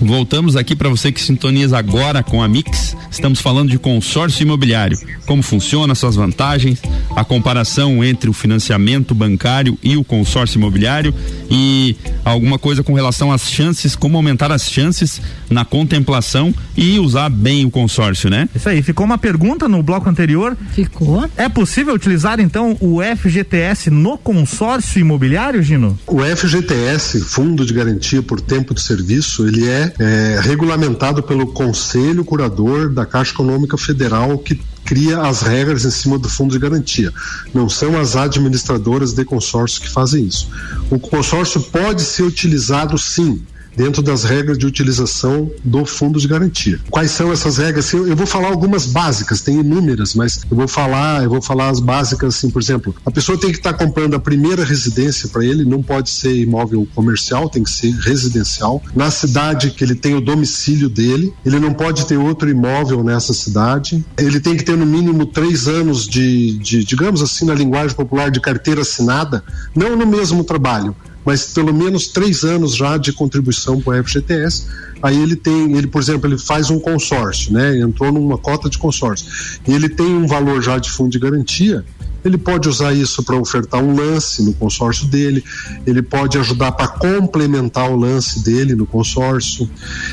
Voltamos 0.00 0.54
aqui 0.54 0.76
para 0.76 0.88
você 0.88 1.10
que 1.10 1.20
sintoniza 1.20 1.76
agora 1.76 2.22
com 2.22 2.40
a 2.40 2.48
Mix. 2.48 2.96
Estamos 3.10 3.40
falando 3.40 3.70
de 3.70 3.78
consórcio 3.78 4.42
imobiliário. 4.42 4.96
Como 5.26 5.42
funciona, 5.42 5.94
suas 5.94 6.14
vantagens, 6.14 6.80
a 7.16 7.24
comparação 7.24 8.04
entre 8.04 8.30
o 8.30 8.32
financiamento 8.32 9.14
bancário 9.14 9.76
e 9.82 9.96
o 9.96 10.04
consórcio 10.04 10.58
imobiliário 10.58 11.12
e 11.50 11.96
alguma 12.24 12.58
coisa 12.58 12.82
com 12.84 12.94
relação 12.94 13.32
às 13.32 13.50
chances, 13.50 13.96
como 13.96 14.16
aumentar 14.16 14.52
as 14.52 14.70
chances 14.70 15.20
na 15.50 15.64
contemplação 15.64 16.54
e 16.76 16.98
usar 16.98 17.28
bem 17.28 17.64
o 17.64 17.70
consórcio, 17.70 18.30
né? 18.30 18.48
Isso 18.54 18.68
aí, 18.68 18.82
ficou 18.82 19.04
uma 19.04 19.18
pergunta 19.18 19.68
no 19.68 19.82
bloco 19.82 20.08
anterior. 20.08 20.56
Ficou. 20.72 21.28
É 21.36 21.48
possível 21.48 21.94
utilizar 21.94 22.38
então 22.38 22.76
o 22.80 23.00
FGTS 23.02 23.90
no 23.90 24.16
consórcio 24.16 25.00
imobiliário, 25.00 25.62
Gino? 25.62 25.98
O 26.06 26.20
FGTS, 26.20 27.20
Fundo 27.20 27.66
de 27.66 27.74
Garantia 27.74 28.22
por 28.22 28.40
Tempo 28.40 28.74
de 28.74 28.80
Serviço, 28.80 29.46
ele 29.46 29.66
é, 29.66 29.87
é 29.98 30.40
regulamentado 30.42 31.22
pelo 31.22 31.46
Conselho 31.48 32.24
Curador 32.24 32.90
da 32.90 33.06
Caixa 33.06 33.32
Econômica 33.32 33.76
Federal, 33.76 34.38
que 34.38 34.60
cria 34.84 35.20
as 35.20 35.42
regras 35.42 35.84
em 35.84 35.90
cima 35.90 36.18
do 36.18 36.28
fundo 36.28 36.52
de 36.52 36.58
garantia. 36.58 37.12
Não 37.52 37.68
são 37.68 37.98
as 37.98 38.16
administradoras 38.16 39.12
de 39.12 39.24
consórcio 39.24 39.82
que 39.82 39.90
fazem 39.90 40.24
isso. 40.24 40.48
O 40.90 40.98
consórcio 40.98 41.60
pode 41.60 42.02
ser 42.02 42.22
utilizado 42.22 42.96
sim 42.96 43.42
dentro 43.78 44.02
das 44.02 44.24
regras 44.24 44.58
de 44.58 44.66
utilização 44.66 45.48
do 45.64 45.86
fundo 45.86 46.18
de 46.18 46.26
garantia. 46.26 46.80
Quais 46.90 47.12
são 47.12 47.32
essas 47.32 47.58
regras? 47.58 47.92
Eu 47.92 48.16
vou 48.16 48.26
falar 48.26 48.48
algumas 48.48 48.86
básicas, 48.86 49.40
tem 49.40 49.60
inúmeras, 49.60 50.14
mas 50.14 50.40
eu 50.50 50.56
vou 50.56 50.66
falar, 50.66 51.22
eu 51.22 51.30
vou 51.30 51.40
falar 51.40 51.68
as 51.68 51.78
básicas 51.78 52.34
assim, 52.34 52.50
por 52.50 52.60
exemplo, 52.60 52.92
a 53.06 53.10
pessoa 53.12 53.38
tem 53.38 53.52
que 53.52 53.58
estar 53.58 53.72
comprando 53.74 54.14
a 54.14 54.18
primeira 54.18 54.64
residência 54.64 55.28
para 55.28 55.44
ele, 55.44 55.64
não 55.64 55.80
pode 55.80 56.10
ser 56.10 56.34
imóvel 56.34 56.88
comercial, 56.92 57.48
tem 57.48 57.62
que 57.62 57.70
ser 57.70 57.92
residencial. 57.92 58.82
Na 58.96 59.12
cidade 59.12 59.70
que 59.70 59.84
ele 59.84 59.94
tem 59.94 60.16
o 60.16 60.20
domicílio 60.20 60.88
dele, 60.88 61.32
ele 61.46 61.60
não 61.60 61.72
pode 61.72 62.04
ter 62.04 62.16
outro 62.16 62.50
imóvel 62.50 63.04
nessa 63.04 63.32
cidade. 63.32 64.04
Ele 64.18 64.40
tem 64.40 64.56
que 64.56 64.64
ter 64.64 64.76
no 64.76 64.84
mínimo 64.84 65.24
três 65.24 65.68
anos 65.68 66.04
de, 66.04 66.58
de 66.58 66.82
digamos 66.82 67.22
assim, 67.22 67.44
na 67.44 67.54
linguagem 67.54 67.94
popular, 67.94 68.28
de 68.28 68.40
carteira 68.40 68.80
assinada, 68.80 69.44
não 69.72 69.94
no 69.94 70.06
mesmo 70.06 70.42
trabalho, 70.42 70.96
mas 71.28 71.44
pelo 71.44 71.74
menos 71.74 72.06
três 72.06 72.42
anos 72.42 72.74
já 72.74 72.96
de 72.96 73.12
contribuição 73.12 73.82
para 73.82 74.00
o 74.00 74.02
FGTS. 74.02 74.64
Aí 75.02 75.22
ele 75.22 75.36
tem, 75.36 75.76
ele, 75.76 75.86
por 75.86 76.00
exemplo, 76.00 76.26
ele 76.26 76.38
faz 76.38 76.70
um 76.70 76.80
consórcio, 76.80 77.52
né? 77.52 77.78
Entrou 77.80 78.10
numa 78.10 78.38
cota 78.38 78.70
de 78.70 78.78
consórcio. 78.78 79.26
E 79.68 79.74
ele 79.74 79.90
tem 79.90 80.06
um 80.06 80.26
valor 80.26 80.62
já 80.62 80.78
de 80.78 80.90
fundo 80.90 81.10
de 81.10 81.18
garantia. 81.18 81.84
Ele 82.24 82.38
pode 82.38 82.66
usar 82.66 82.94
isso 82.94 83.22
para 83.22 83.36
ofertar 83.36 83.82
um 83.82 83.94
lance 83.94 84.42
no 84.42 84.54
consórcio 84.54 85.06
dele, 85.06 85.44
ele 85.86 86.00
pode 86.00 86.38
ajudar 86.38 86.72
para 86.72 86.88
complementar 86.88 87.90
o 87.90 87.96
lance 87.96 88.42
dele 88.42 88.74
no 88.74 88.86
consórcio, 88.86 89.68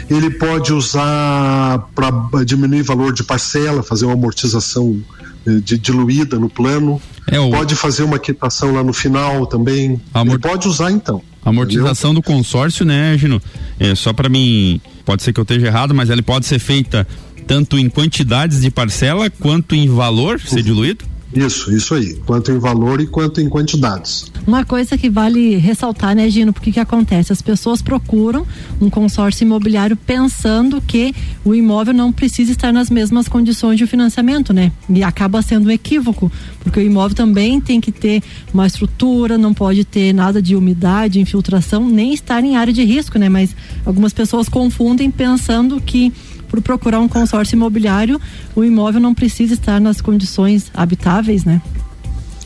ele 0.09 0.29
pode 0.29 0.73
usar 0.73 1.89
para 1.95 2.43
diminuir 2.43 2.83
valor 2.83 3.13
de 3.13 3.23
parcela, 3.23 3.81
fazer 3.81 4.03
uma 4.03 4.13
amortização 4.15 5.01
de, 5.45 5.77
diluída 5.77 6.37
no 6.39 6.49
plano. 6.49 7.01
É 7.29 7.39
o- 7.39 7.49
Pode 7.51 7.75
fazer 7.75 8.03
uma 8.03 8.19
quitação 8.19 8.73
lá 8.73 8.83
no 8.83 8.93
final 8.93 9.45
também. 9.45 9.99
Amor- 10.13 10.33
Ele 10.35 10.41
pode 10.41 10.67
usar 10.67 10.91
então. 10.91 11.21
A 11.43 11.49
amortização 11.49 12.13
do 12.13 12.21
consórcio, 12.23 12.85
né, 12.85 13.15
Gino? 13.17 13.41
É, 13.79 13.93
só 13.95 14.11
para 14.13 14.27
mim, 14.29 14.79
pode 15.05 15.21
ser 15.23 15.31
que 15.33 15.39
eu 15.39 15.43
esteja 15.43 15.67
errado, 15.67 15.93
mas 15.93 16.09
ela 16.09 16.21
pode 16.23 16.45
ser 16.45 16.57
feita 16.59 17.07
tanto 17.45 17.77
em 17.77 17.87
quantidades 17.89 18.61
de 18.61 18.71
parcela 18.71 19.29
quanto 19.29 19.75
em 19.75 19.87
valor, 19.87 20.39
ser 20.39 20.63
diluído? 20.63 21.05
Isso, 21.33 21.73
isso 21.73 21.93
aí. 21.93 22.15
Quanto 22.25 22.51
em 22.51 22.59
valor 22.59 23.01
e 23.01 23.07
quanto 23.07 23.41
em 23.41 23.49
quantidades. 23.49 24.31
Uma 24.45 24.63
coisa 24.63 24.97
que 24.97 25.09
vale 25.09 25.55
ressaltar, 25.57 26.15
né, 26.15 26.29
Gino? 26.29 26.53
Porque 26.53 26.71
que 26.71 26.79
acontece? 26.79 27.33
As 27.33 27.41
pessoas 27.41 27.81
procuram 27.81 28.45
um 28.79 28.89
consórcio 28.89 29.43
imobiliário 29.43 29.95
pensando 29.95 30.79
que 30.81 31.13
o 31.43 31.55
imóvel 31.55 31.93
não 31.93 32.11
precisa 32.11 32.51
estar 32.51 32.71
nas 32.71 32.89
mesmas 32.89 33.27
condições 33.27 33.77
de 33.77 33.87
financiamento, 33.87 34.53
né? 34.53 34.71
E 34.89 35.03
acaba 35.03 35.41
sendo 35.41 35.67
um 35.67 35.71
equívoco, 35.71 36.31
porque 36.61 36.79
o 36.79 36.83
imóvel 36.83 37.15
também 37.15 37.59
tem 37.59 37.81
que 37.81 37.91
ter 37.91 38.21
uma 38.53 38.67
estrutura, 38.67 39.37
não 39.37 39.53
pode 39.53 39.83
ter 39.83 40.13
nada 40.13 40.41
de 40.41 40.55
umidade, 40.55 41.19
infiltração, 41.19 41.89
nem 41.89 42.13
estar 42.13 42.43
em 42.43 42.55
área 42.55 42.71
de 42.71 42.83
risco, 42.83 43.17
né? 43.17 43.29
Mas 43.29 43.55
algumas 43.85 44.13
pessoas 44.13 44.47
confundem 44.47 45.09
pensando 45.09 45.81
que 45.81 46.13
por 46.55 46.61
procurar 46.61 46.99
um 46.99 47.07
consórcio 47.07 47.55
imobiliário, 47.55 48.19
o 48.55 48.63
imóvel 48.63 49.01
não 49.01 49.13
precisa 49.13 49.53
estar 49.53 49.81
nas 49.81 49.99
condições 49.99 50.71
habitáveis, 50.73 51.43
né? 51.43 51.61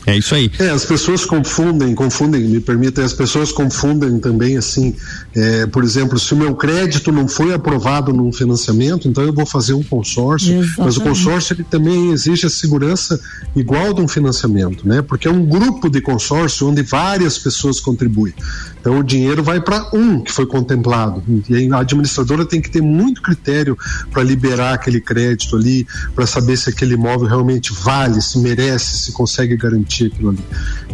É 0.06 0.16
isso 0.16 0.34
aí. 0.34 0.50
É, 0.58 0.70
as 0.70 0.84
pessoas 0.84 1.24
confundem, 1.26 1.94
confundem, 1.94 2.42
me 2.42 2.60
permitem, 2.60 3.04
as 3.04 3.12
pessoas 3.12 3.52
confundem 3.52 4.18
também 4.18 4.56
assim, 4.56 4.94
é, 5.34 5.66
por 5.66 5.84
exemplo, 5.84 6.18
se 6.18 6.32
o 6.32 6.36
meu 6.36 6.54
crédito 6.54 7.12
não 7.12 7.28
foi 7.28 7.52
aprovado 7.52 8.12
num 8.12 8.32
financiamento, 8.32 9.06
então 9.06 9.22
eu 9.22 9.32
vou 9.32 9.44
fazer 9.44 9.74
um 9.74 9.82
consórcio, 9.82 10.56
mas 10.56 10.66
o 10.66 10.70
Exatamente. 10.72 11.02
consórcio 11.02 11.54
ele 11.54 11.64
também 11.64 12.12
exige 12.12 12.46
a 12.46 12.50
segurança 12.50 13.20
igual 13.54 13.92
de 13.92 14.00
um 14.00 14.08
financiamento, 14.08 14.88
né? 14.88 15.02
Porque 15.02 15.28
é 15.28 15.30
um 15.30 15.44
grupo 15.44 15.90
de 15.90 16.00
consórcio 16.00 16.68
onde 16.68 16.82
várias 16.82 17.38
pessoas 17.38 17.78
contribuem. 17.78 18.32
Então 18.80 18.98
o 18.98 19.02
dinheiro 19.02 19.42
vai 19.42 19.60
para 19.60 19.90
um 19.92 20.20
que 20.20 20.32
foi 20.32 20.46
contemplado. 20.46 21.22
E 21.48 21.54
aí 21.54 21.70
a 21.72 21.80
administradora 21.80 22.46
tem 22.46 22.60
que 22.60 22.70
ter 22.70 22.80
muito 22.80 23.20
critério 23.20 23.76
para 24.10 24.22
liberar 24.22 24.74
aquele 24.74 25.00
crédito 25.00 25.56
ali, 25.56 25.86
para 26.14 26.26
saber 26.26 26.56
se 26.56 26.70
aquele 26.70 26.94
imóvel 26.94 27.28
realmente 27.28 27.72
vale, 27.72 28.22
se 28.22 28.38
merece, 28.38 28.98
se 28.98 29.12
consegue 29.12 29.56
garantir 29.56 29.89
aquilo 30.06 30.30
ali. 30.30 30.38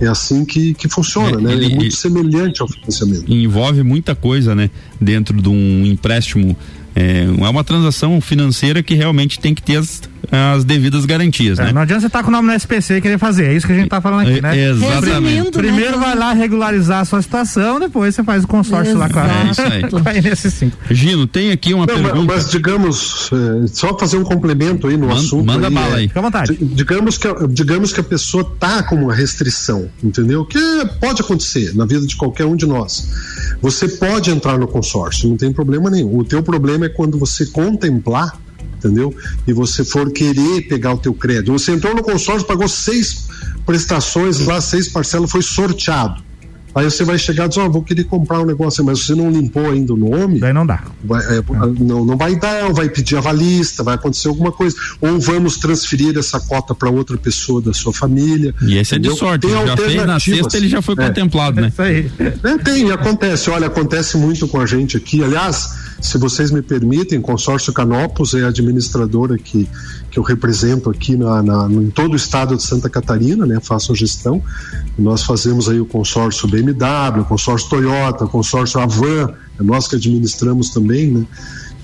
É 0.00 0.06
assim 0.06 0.44
que, 0.44 0.74
que 0.74 0.88
funciona, 0.88 1.38
É, 1.38 1.40
né? 1.40 1.52
ele- 1.52 1.66
é 1.72 1.76
muito 1.76 1.94
semelhante 1.94 2.62
ao 2.62 2.68
financiamento. 2.68 3.24
envolve 3.32 3.82
muita 3.82 4.14
coisa, 4.14 4.54
né? 4.54 4.70
Dentro 5.00 5.40
de 5.40 5.48
um 5.48 5.84
empréstimo. 5.86 6.56
É, 6.98 7.24
é 7.24 7.48
uma 7.50 7.62
transação 7.62 8.18
financeira 8.22 8.82
que 8.82 8.94
realmente 8.94 9.38
tem 9.38 9.54
que 9.54 9.60
ter 9.60 9.76
as, 9.76 10.00
as 10.32 10.64
devidas 10.64 11.04
garantias, 11.04 11.58
É, 11.58 11.64
né? 11.64 11.72
não 11.72 11.82
adianta 11.82 12.00
você 12.00 12.06
estar 12.06 12.22
com 12.22 12.28
o 12.30 12.32
nome 12.32 12.48
no 12.48 12.54
SPC 12.54 12.96
e 12.96 13.00
querer 13.02 13.18
fazer. 13.18 13.44
É 13.48 13.54
isso 13.54 13.66
que 13.66 13.72
a 13.74 13.76
gente 13.76 13.88
tá 13.90 14.00
falando 14.00 14.20
aqui, 14.26 14.38
É, 14.38 14.40
né? 14.40 14.70
exatamente. 14.70 15.04
Resumindo, 15.06 15.50
Primeiro 15.58 15.98
né? 16.00 16.06
vai 16.06 16.14
lá 16.16 16.32
regularizar 16.32 17.00
a 17.00 17.04
sua 17.04 17.20
situação, 17.20 17.78
depois 17.78 18.14
você 18.14 18.24
faz 18.24 18.44
o 18.44 18.46
consórcio 18.48 18.96
lá 18.96 19.10
com 19.10 19.18
a, 19.18 19.26
É 19.28 19.50
isso 19.50 19.60
aí. 19.60 19.82
com 19.90 19.96
a 19.98 20.14
NS5. 20.14 20.72
Gino, 20.90 21.26
tem 21.26 21.52
aqui 21.52 21.74
uma 21.74 21.84
Não, 21.84 21.94
mas, 21.98 22.02
pergunta. 22.12 22.34
mas 22.34 22.50
digamos, 22.50 23.30
é, 23.30 23.66
só 23.68 23.96
fazer 23.98 24.16
um 24.16 24.24
complemento 24.24 24.86
aí 24.86 24.96
no 24.96 25.08
Manda- 25.08 25.20
assunto. 25.20 25.44
manda 25.46 25.68
bala 25.68 25.96
aí. 25.96 26.08
Fica 26.08 26.20
à 26.20 26.22
vontade. 26.22 26.56
Di- 26.56 26.64
Digamos 26.64 27.18
que, 27.18 27.28
a- 27.28 27.34
digamos 27.50 27.92
que 27.92 28.00
a 28.00 28.04
pessoa 28.04 28.42
tá 28.58 28.82
com 28.84 28.96
uma 28.96 29.14
restrição, 29.14 29.90
entendeu? 30.02 30.46
Que 30.46 30.58
pode 30.98 31.20
acontecer 31.20 31.74
na 31.76 31.84
vida 31.84 32.06
de 32.06 32.16
qualquer 32.16 32.46
um 32.46 32.56
de 32.56 32.64
nós. 32.64 33.06
Você 33.60 33.88
pode 33.88 34.30
entrar 34.30 34.58
no 34.58 34.66
consórcio, 34.66 35.28
não 35.28 35.36
tem 35.36 35.52
problema 35.52 35.90
nenhum. 35.90 36.18
O 36.18 36.24
teu 36.24 36.42
problema 36.42 36.86
é 36.86 36.88
quando 36.88 37.18
você 37.18 37.46
contemplar, 37.46 38.38
entendeu? 38.76 39.14
E 39.46 39.52
você 39.52 39.84
for 39.84 40.10
querer 40.10 40.62
pegar 40.68 40.94
o 40.94 40.98
teu 40.98 41.14
crédito. 41.14 41.52
Você 41.52 41.72
entrou 41.72 41.94
no 41.94 42.02
consórcio, 42.02 42.46
pagou 42.46 42.68
seis 42.68 43.26
prestações 43.64 44.40
lá, 44.40 44.60
seis 44.60 44.88
parcelas, 44.88 45.30
foi 45.30 45.42
sorteado. 45.42 46.25
Aí 46.76 46.84
você 46.84 47.04
vai 47.04 47.16
chegar 47.18 47.46
e 47.46 47.48
dizer, 47.48 47.60
ó, 47.62 47.68
vou 47.70 47.82
querer 47.82 48.04
comprar 48.04 48.40
um 48.40 48.44
negócio, 48.44 48.84
mas 48.84 49.00
você 49.00 49.14
não 49.14 49.30
limpou 49.30 49.70
ainda 49.70 49.94
o 49.94 49.96
nome. 49.96 50.38
Daí 50.38 50.52
não 50.52 50.66
dá. 50.66 50.82
Vai, 51.02 51.24
é, 51.24 51.42
não, 51.80 52.04
não 52.04 52.16
vai 52.18 52.36
dar, 52.36 52.70
vai 52.72 52.88
pedir 52.90 53.16
avalista, 53.16 53.82
vai 53.82 53.94
acontecer 53.94 54.28
alguma 54.28 54.52
coisa. 54.52 54.76
Ou 55.00 55.18
vamos 55.18 55.56
transferir 55.56 56.16
essa 56.18 56.38
cota 56.38 56.74
para 56.74 56.90
outra 56.90 57.16
pessoa 57.16 57.62
da 57.62 57.72
sua 57.72 57.92
família. 57.94 58.54
E 58.60 58.76
esse 58.76 58.94
entendeu? 58.94 59.12
é 59.12 59.14
de 59.14 59.18
sorte, 59.20 59.46
Tem 59.46 59.50
ele 59.56 59.66
já 59.66 59.76
fez 59.76 59.94
na 59.94 60.00
alternativas. 60.02 60.38
sexta, 60.40 60.56
ele 60.58 60.68
já 60.68 60.82
foi 60.82 60.94
É. 60.98 61.06
contemplado, 61.08 61.60
né? 61.62 61.68
Isso 61.68 61.80
aí. 61.82 62.10
É, 62.18 62.58
tem, 62.58 62.90
acontece. 62.90 63.48
Olha, 63.48 63.68
acontece 63.68 64.16
muito 64.18 64.46
com 64.46 64.60
a 64.60 64.66
gente 64.66 64.96
aqui. 64.98 65.24
Aliás, 65.24 65.85
se 66.00 66.18
vocês 66.18 66.50
me 66.50 66.62
permitem, 66.62 67.20
Consórcio 67.20 67.72
Canopus 67.72 68.34
é 68.34 68.44
a 68.44 68.48
administradora 68.48 69.36
que, 69.38 69.68
que 70.10 70.18
eu 70.18 70.22
represento 70.22 70.90
aqui 70.90 71.16
na, 71.16 71.42
na- 71.42 71.68
em 71.70 71.90
todo 71.90 72.12
o 72.12 72.16
estado 72.16 72.56
de 72.56 72.62
Santa 72.62 72.88
Catarina, 72.88 73.46
né? 73.46 73.58
Faço 73.62 73.92
a 73.92 73.94
gestão. 73.94 74.42
Nós 74.98 75.22
fazemos 75.22 75.68
aí 75.68 75.80
o 75.80 75.86
consórcio 75.86 76.48
BMW, 76.48 77.20
o 77.20 77.24
consórcio 77.24 77.68
Toyota, 77.68 78.24
o 78.24 78.28
consórcio 78.28 78.80
Avan, 78.80 79.32
é 79.58 79.62
nós 79.62 79.88
que 79.88 79.96
administramos 79.96 80.70
também, 80.70 81.10
né? 81.10 81.24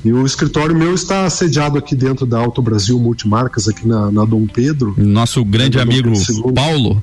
E 0.04 0.12
o 0.12 0.26
escritório 0.26 0.76
meu 0.76 0.94
está 0.94 1.30
sediado 1.30 1.78
aqui 1.78 1.94
dentro 1.94 2.26
da 2.26 2.36
Auto 2.38 2.60
Brasil 2.60 2.98
Multimarcas, 2.98 3.68
aqui 3.68 3.86
na, 3.86 4.10
na 4.10 4.24
Dom 4.24 4.46
Pedro, 4.46 4.94
Nosso 4.98 5.44
grande 5.44 5.78
amigo. 5.78 6.10
Paulo. 6.52 7.02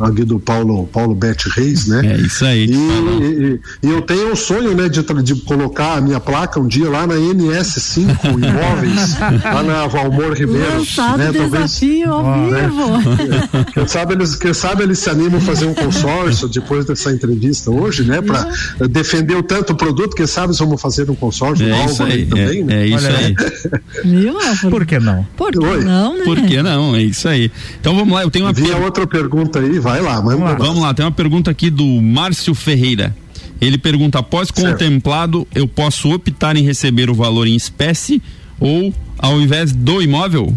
Aqui 0.00 0.24
do 0.24 0.38
Paulo, 0.40 0.86
Paulo 0.92 1.14
Bete 1.14 1.48
Reis, 1.50 1.86
né? 1.86 2.00
É 2.04 2.16
isso 2.18 2.44
aí. 2.44 2.66
E, 2.66 2.74
e- 2.74 3.60
e 3.86 3.90
eu 3.90 4.02
tenho 4.02 4.32
um 4.32 4.36
sonho, 4.36 4.74
né, 4.74 4.88
de, 4.88 5.02
de 5.22 5.34
colocar 5.42 5.96
a 5.96 6.00
minha 6.00 6.18
placa 6.18 6.58
um 6.58 6.66
dia 6.66 6.88
lá 6.90 7.06
na 7.06 7.14
NS5 7.14 8.08
Imóveis, 8.24 9.18
lá 9.44 9.62
na 9.62 9.86
Valmor 9.86 10.32
Ribeiro. 10.34 10.78
Lançado 10.78 11.18
né, 11.18 11.30
o 11.30 11.32
talvez, 11.32 11.50
desafio 11.52 12.12
ao 12.12 12.44
vivo. 12.44 13.64
quem 13.74 13.86
sabe, 13.86 14.14
eles, 14.14 14.34
quem 14.36 14.54
sabe 14.54 14.82
eles 14.82 14.98
se 14.98 15.10
animam 15.10 15.38
a 15.38 15.40
fazer 15.40 15.66
um 15.66 15.74
consórcio 15.74 16.48
depois 16.48 16.84
dessa 16.84 17.12
entrevista 17.12 17.70
hoje, 17.70 18.04
né, 18.04 18.20
para 18.20 18.48
defender 18.88 19.36
o 19.36 19.42
tanto 19.42 19.72
o 19.72 19.76
produto, 19.76 20.14
quem 20.16 20.26
sabe 20.26 20.52
vão 20.56 20.76
fazer 20.78 21.08
um 21.10 21.14
consórcio 21.14 21.66
É 21.66 21.70
novo 21.70 21.90
isso 21.90 22.02
aí 22.02 22.12
aí. 22.12 22.26
também, 22.26 22.60
É, 22.60 22.64
né? 22.64 22.82
é 22.82 22.86
isso 22.86 23.06
Olha 23.06 23.18
aí. 23.18 23.34
Viu? 24.04 24.34
Por 24.70 24.84
que 24.86 24.98
não? 24.98 25.26
Por 25.36 25.52
que 25.52 25.58
Oi. 25.58 25.84
não, 25.84 26.16
né? 26.18 26.24
Por 26.24 26.40
que 26.42 26.62
não? 26.62 26.94
É 26.96 27.02
isso 27.02 27.28
aí. 27.28 27.50
Então 27.80 27.94
vamos 27.94 28.12
lá, 28.14 28.22
eu 28.22 28.30
tenho 28.30 28.44
uma 28.46 28.52
Via 28.52 28.74
per- 28.74 28.82
outra 28.82 29.06
pergunta 29.06 29.51
aí, 29.58 29.78
vai 29.78 30.00
lá, 30.00 30.20
manda 30.22 30.36
Vamos 30.36 30.50
lá. 30.50 30.54
Vamos 30.54 30.82
lá, 30.82 30.94
tem 30.94 31.04
uma 31.04 31.12
pergunta 31.12 31.50
aqui 31.50 31.70
do 31.70 31.84
Márcio 32.00 32.54
Ferreira. 32.54 33.14
Ele 33.60 33.78
pergunta: 33.78 34.18
após 34.18 34.48
Certo. 34.48 34.70
contemplado, 34.70 35.46
eu 35.54 35.68
posso 35.68 36.12
optar 36.12 36.56
em 36.56 36.64
receber 36.64 37.08
o 37.08 37.14
valor 37.14 37.46
em 37.46 37.54
espécie 37.54 38.20
ou 38.58 38.92
ao 39.18 39.40
invés 39.40 39.72
do 39.72 40.02
imóvel? 40.02 40.52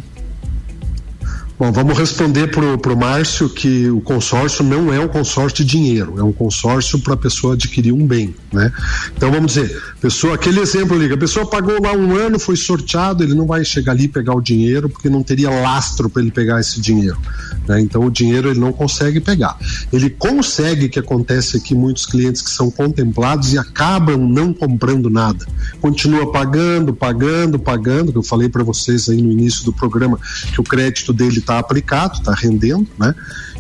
Bom, 1.58 1.72
vamos 1.72 1.98
responder 1.98 2.48
pro, 2.48 2.78
pro 2.78 2.98
Márcio 2.98 3.48
que 3.48 3.90
o 3.90 4.02
consórcio 4.02 4.62
não 4.62 4.94
é 4.94 5.00
um 5.00 5.08
consórcio 5.08 5.64
de 5.64 5.72
dinheiro, 5.72 6.16
é 6.18 6.24
um 6.24 6.34
consórcio 6.34 7.00
para 7.00 7.14
a 7.14 7.18
pessoa 7.18 7.54
adquirir 7.54 7.94
um 7.94 8.06
bem, 8.06 8.36
né? 8.52 8.74
Então 9.16 9.32
vamos 9.32 9.54
dizer, 9.54 9.82
pessoa, 10.02 10.36
aquele 10.36 10.60
exemplo 10.60 10.98
ali, 10.98 11.14
a 11.14 11.18
pessoa 11.18 11.46
pagou 11.46 11.82
lá 11.82 11.94
um 11.94 12.14
ano, 12.14 12.38
foi 12.38 12.58
sorteado, 12.58 13.24
ele 13.24 13.34
não 13.34 13.48
vai 13.48 13.64
chegar 13.64 13.94
ali 13.94 14.04
e 14.04 14.08
pegar 14.10 14.36
o 14.36 14.42
dinheiro 14.42 14.90
porque 14.90 15.10
não 15.10 15.24
teria 15.24 15.50
lastro 15.50 16.10
para 16.10 16.22
ele 16.22 16.30
pegar 16.30 16.60
esse 16.60 16.82
dinheiro, 16.82 17.18
né? 17.66 17.80
Então 17.80 18.04
o 18.04 18.12
dinheiro 18.12 18.50
ele 18.50 18.60
não 18.60 18.74
consegue 18.74 19.22
pegar. 19.22 19.58
Ele 19.94 20.10
consegue, 20.10 20.90
que 20.90 21.00
acontece 21.00 21.56
aqui 21.56 21.74
muitos 21.74 22.06
clientes 22.06 22.42
que 22.42 22.52
são 22.52 22.70
contemplados 22.70 23.54
e 23.54 23.58
acabam 23.58 24.18
não 24.18 24.54
comprando 24.54 25.10
nada, 25.10 25.48
continua 25.80 26.30
pagando, 26.34 26.94
pagando, 26.94 27.58
pagando, 27.58 28.12
que 28.12 28.18
eu 28.18 28.24
falei 28.24 28.50
para 28.50 28.62
vocês 28.62 29.08
aí 29.08 29.22
no 29.22 29.32
início 29.32 29.64
do 29.64 29.72
programa 29.72 30.20
que 30.54 30.60
o 30.60 30.64
crédito 30.64 31.14
dele 31.14 31.45
está 31.46 31.60
aplicado, 31.60 32.16
está 32.16 32.34
rendendo, 32.34 32.88
né? 33.00 33.14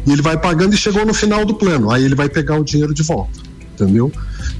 E 0.05 0.11
ele 0.11 0.21
vai 0.21 0.37
pagando 0.37 0.73
e 0.73 0.77
chegou 0.77 1.05
no 1.05 1.13
final 1.13 1.45
do 1.45 1.53
plano, 1.53 1.91
aí 1.91 2.03
ele 2.03 2.15
vai 2.15 2.27
pegar 2.27 2.59
o 2.59 2.63
dinheiro 2.63 2.93
de 2.93 3.03
volta, 3.03 3.39
entendeu? 3.73 4.11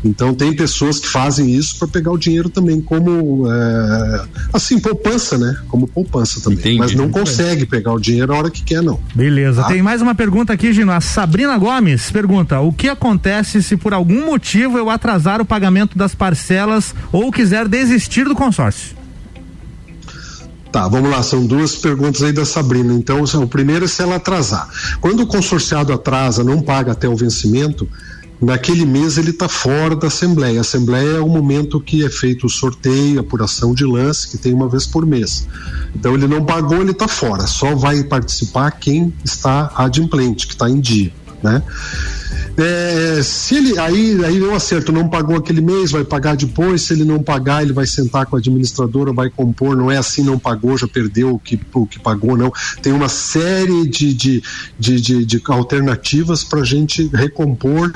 Então 0.03 0.33
tem 0.33 0.53
pessoas 0.53 0.99
que 0.99 1.07
fazem 1.07 1.53
isso 1.53 1.77
para 1.77 1.87
pegar 1.87 2.11
o 2.11 2.17
dinheiro 2.17 2.49
também 2.49 2.79
como 2.79 3.51
é, 3.51 4.25
assim 4.53 4.79
poupança, 4.79 5.37
né? 5.37 5.57
Como 5.67 5.87
poupança 5.87 6.39
também, 6.41 6.59
Entendi. 6.59 6.77
mas 6.77 6.95
não 6.95 7.09
consegue 7.09 7.65
pegar 7.65 7.93
o 7.93 7.99
dinheiro 7.99 8.33
a 8.33 8.37
hora 8.37 8.49
que 8.49 8.63
quer 8.63 8.81
não. 8.81 8.99
Beleza. 9.13 9.63
Tá. 9.63 9.67
Tem 9.67 9.81
mais 9.81 10.01
uma 10.01 10.15
pergunta 10.15 10.53
aqui, 10.53 10.73
Gino. 10.73 10.91
A 10.91 11.01
Sabrina 11.01 11.57
Gomes 11.57 12.11
pergunta: 12.11 12.59
o 12.59 12.71
que 12.71 12.87
acontece 12.87 13.61
se 13.61 13.75
por 13.77 13.93
algum 13.93 14.25
motivo 14.25 14.77
eu 14.77 14.89
atrasar 14.89 15.41
o 15.41 15.45
pagamento 15.45 15.97
das 15.97 16.13
parcelas 16.13 16.93
ou 17.11 17.31
quiser 17.31 17.67
desistir 17.67 18.25
do 18.25 18.35
consórcio? 18.35 19.04
Tá, 20.75 20.89
vamos 20.89 21.09
lá, 21.09 21.23
são 21.23 21.45
duas 21.45 21.77
perguntas 21.77 22.21
aí 22.21 22.33
da 22.33 22.43
Sabrina. 22.43 22.93
Então, 22.93 23.23
o 23.23 23.47
primeiro 23.47 23.85
é 23.85 23.87
se 23.87 24.01
ela 24.01 24.17
atrasar. 24.17 24.67
Quando 24.99 25.21
o 25.21 25.25
consorciado 25.25 25.93
atrasa, 25.93 26.43
não 26.43 26.61
paga 26.61 26.91
até 26.91 27.07
o 27.07 27.15
vencimento, 27.15 27.87
naquele 28.41 28.85
mês 28.85 29.17
ele 29.17 29.29
está 29.29 29.47
fora 29.47 29.95
da 29.95 30.07
Assembleia. 30.07 30.57
A 30.57 30.61
Assembleia 30.61 31.15
é 31.15 31.19
o 31.21 31.29
momento 31.29 31.79
que 31.79 32.03
é 32.03 32.09
feito 32.09 32.45
o 32.45 32.49
sorteio, 32.49 33.21
apuração 33.21 33.73
de 33.73 33.85
lance, 33.85 34.27
que 34.27 34.37
tem 34.37 34.53
uma 34.53 34.67
vez 34.67 34.85
por 34.85 35.05
mês. 35.05 35.47
Então, 35.95 36.13
ele 36.13 36.27
não 36.27 36.43
pagou, 36.43 36.81
ele 36.81 36.91
está 36.91 37.07
fora. 37.07 37.47
Só 37.47 37.73
vai 37.73 38.03
participar 38.03 38.69
quem 38.71 39.13
está 39.23 39.71
adimplente, 39.77 40.45
que 40.45 40.55
está 40.55 40.69
em 40.69 40.81
dia, 40.81 41.13
né? 41.41 41.63
É, 42.57 43.21
se 43.21 43.55
ele 43.55 43.77
aí 43.77 44.23
aí 44.23 44.37
eu 44.37 44.55
acerto, 44.55 44.91
não 44.91 45.09
pagou 45.09 45.35
aquele 45.35 45.61
mês, 45.61 45.91
vai 45.91 46.03
pagar 46.03 46.35
depois. 46.35 46.83
Se 46.83 46.93
ele 46.93 47.03
não 47.03 47.21
pagar, 47.21 47.61
ele 47.61 47.73
vai 47.73 47.85
sentar 47.85 48.25
com 48.25 48.35
a 48.35 48.39
administradora, 48.39 49.11
vai 49.11 49.29
compor. 49.29 49.75
Não 49.75 49.91
é 49.91 49.97
assim, 49.97 50.23
não 50.23 50.39
pagou, 50.39 50.77
já 50.77 50.87
perdeu 50.87 51.33
o 51.33 51.39
que, 51.39 51.59
o 51.73 51.85
que 51.85 51.99
pagou, 51.99 52.37
não. 52.37 52.51
Tem 52.81 52.93
uma 52.93 53.09
série 53.09 53.87
de, 53.87 54.13
de, 54.13 54.43
de, 54.79 55.01
de, 55.01 55.25
de 55.25 55.41
alternativas 55.47 56.43
para 56.43 56.61
a 56.61 56.65
gente 56.65 57.07
recompor 57.13 57.91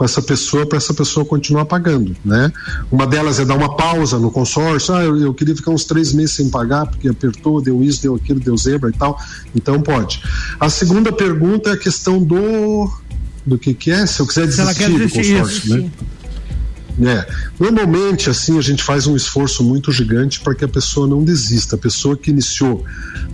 com 0.00 0.04
essa 0.04 0.22
pessoa 0.22 0.66
para 0.66 0.78
essa 0.78 0.94
pessoa 0.94 1.26
continuar 1.26 1.66
pagando, 1.66 2.16
né? 2.24 2.50
Uma 2.90 3.06
delas 3.06 3.38
é 3.38 3.44
dar 3.44 3.54
uma 3.54 3.76
pausa 3.76 4.18
no 4.18 4.30
consórcio. 4.30 4.94
Ah, 4.94 5.04
eu, 5.04 5.14
eu 5.18 5.34
queria 5.34 5.54
ficar 5.54 5.72
uns 5.72 5.84
três 5.84 6.14
meses 6.14 6.36
sem 6.36 6.48
pagar 6.48 6.86
porque 6.86 7.06
apertou, 7.06 7.60
deu 7.60 7.82
isso, 7.82 8.00
deu 8.00 8.14
aquilo, 8.14 8.40
deu 8.40 8.56
zebra 8.56 8.88
e 8.88 8.94
tal. 8.94 9.20
Então 9.54 9.78
pode. 9.82 10.22
A 10.58 10.70
segunda 10.70 11.12
pergunta 11.12 11.68
é 11.68 11.72
a 11.74 11.76
questão 11.76 12.18
do 12.18 12.90
do 13.44 13.58
que 13.58 13.74
que 13.74 13.90
é? 13.90 14.06
Se 14.06 14.20
eu 14.20 14.26
quiser 14.26 14.50
Se 14.50 14.60
ela 14.60 14.72
desistir, 14.72 14.90
quer 14.90 14.98
desistir, 14.98 15.34
do 15.34 15.40
consórcio, 15.40 15.76
né? 15.76 15.90
É, 17.02 17.26
normalmente 17.58 18.28
assim 18.28 18.58
a 18.58 18.60
gente 18.60 18.82
faz 18.82 19.06
um 19.06 19.16
esforço 19.16 19.64
muito 19.64 19.90
gigante 19.90 20.40
para 20.40 20.54
que 20.54 20.64
a 20.64 20.68
pessoa 20.68 21.06
não 21.06 21.24
desista. 21.24 21.76
A 21.76 21.78
pessoa 21.78 22.16
que 22.16 22.30
iniciou 22.30 22.84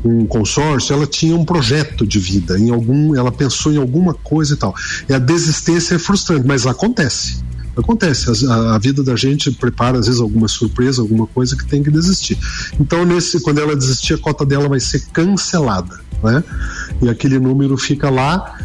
um 0.05 0.25
consórcio, 0.27 0.93
ela 0.93 1.07
tinha 1.07 1.35
um 1.35 1.45
projeto 1.45 2.07
de 2.07 2.19
vida, 2.19 2.59
em 2.59 2.71
algum, 2.71 3.17
ela 3.17 3.33
pensou 3.33 3.73
em 3.73 3.77
alguma 3.77 4.15
coisa 4.15 4.55
e 4.55 4.57
tal. 4.57 4.75
E 5.09 5.15
a 5.15 5.19
desistência 5.19 5.97
é 5.97 5.99
frustrante, 5.99 6.47
mas 6.47 6.67
acontece. 6.67 7.45
Acontece, 7.77 8.47
a, 8.47 8.75
a 8.75 8.79
vida 8.79 9.03
da 9.03 9.17
gente 9.17 9.51
prepara 9.51 9.99
às 9.99 10.07
vezes 10.07 10.21
alguma 10.21 10.49
surpresa, 10.49 11.03
alguma 11.03 11.27
coisa 11.27 11.55
que 11.57 11.67
tem 11.67 11.83
que 11.83 11.91
desistir. 11.91 12.39
Então, 12.81 13.05
nesse, 13.05 13.41
quando 13.41 13.61
ela 13.61 13.77
desistir, 13.77 14.15
a 14.15 14.19
cota 14.19 14.47
dela 14.47 14.67
vai 14.67 14.81
ser 14.81 15.05
cancelada, 15.13 16.01
né? 16.23 16.43
E 17.03 17.09
aquele 17.09 17.39
número 17.39 17.77
fica 17.77 18.09
lá. 18.09 18.59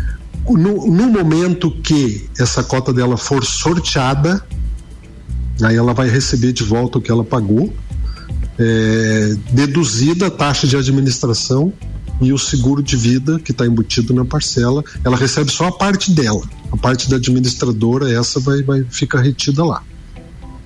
No, 0.49 0.87
no 0.87 1.07
momento 1.07 1.71
que 1.71 2.29
essa 2.37 2.63
cota 2.63 2.91
dela 2.91 3.15
for 3.15 3.45
sorteada, 3.45 4.43
aí 5.61 5.75
ela 5.75 5.93
vai 5.93 6.09
receber 6.09 6.51
de 6.51 6.63
volta 6.63 6.97
o 6.97 7.01
que 7.01 7.11
ela 7.11 7.23
pagou, 7.23 7.71
é, 8.57 9.35
deduzida 9.51 10.27
a 10.27 10.31
taxa 10.31 10.67
de 10.67 10.75
administração 10.75 11.73
e 12.21 12.31
o 12.31 12.37
seguro 12.37 12.83
de 12.83 12.95
vida 12.95 13.39
que 13.39 13.51
está 13.51 13.65
embutido 13.65 14.13
na 14.13 14.23
parcela, 14.23 14.83
ela 15.03 15.17
recebe 15.17 15.51
só 15.51 15.67
a 15.67 15.71
parte 15.71 16.11
dela, 16.11 16.41
a 16.71 16.77
parte 16.77 17.09
da 17.09 17.15
administradora, 17.15 18.11
essa 18.11 18.39
vai, 18.39 18.61
vai 18.61 18.83
ficar 18.83 19.21
retida 19.21 19.65
lá. 19.65 19.83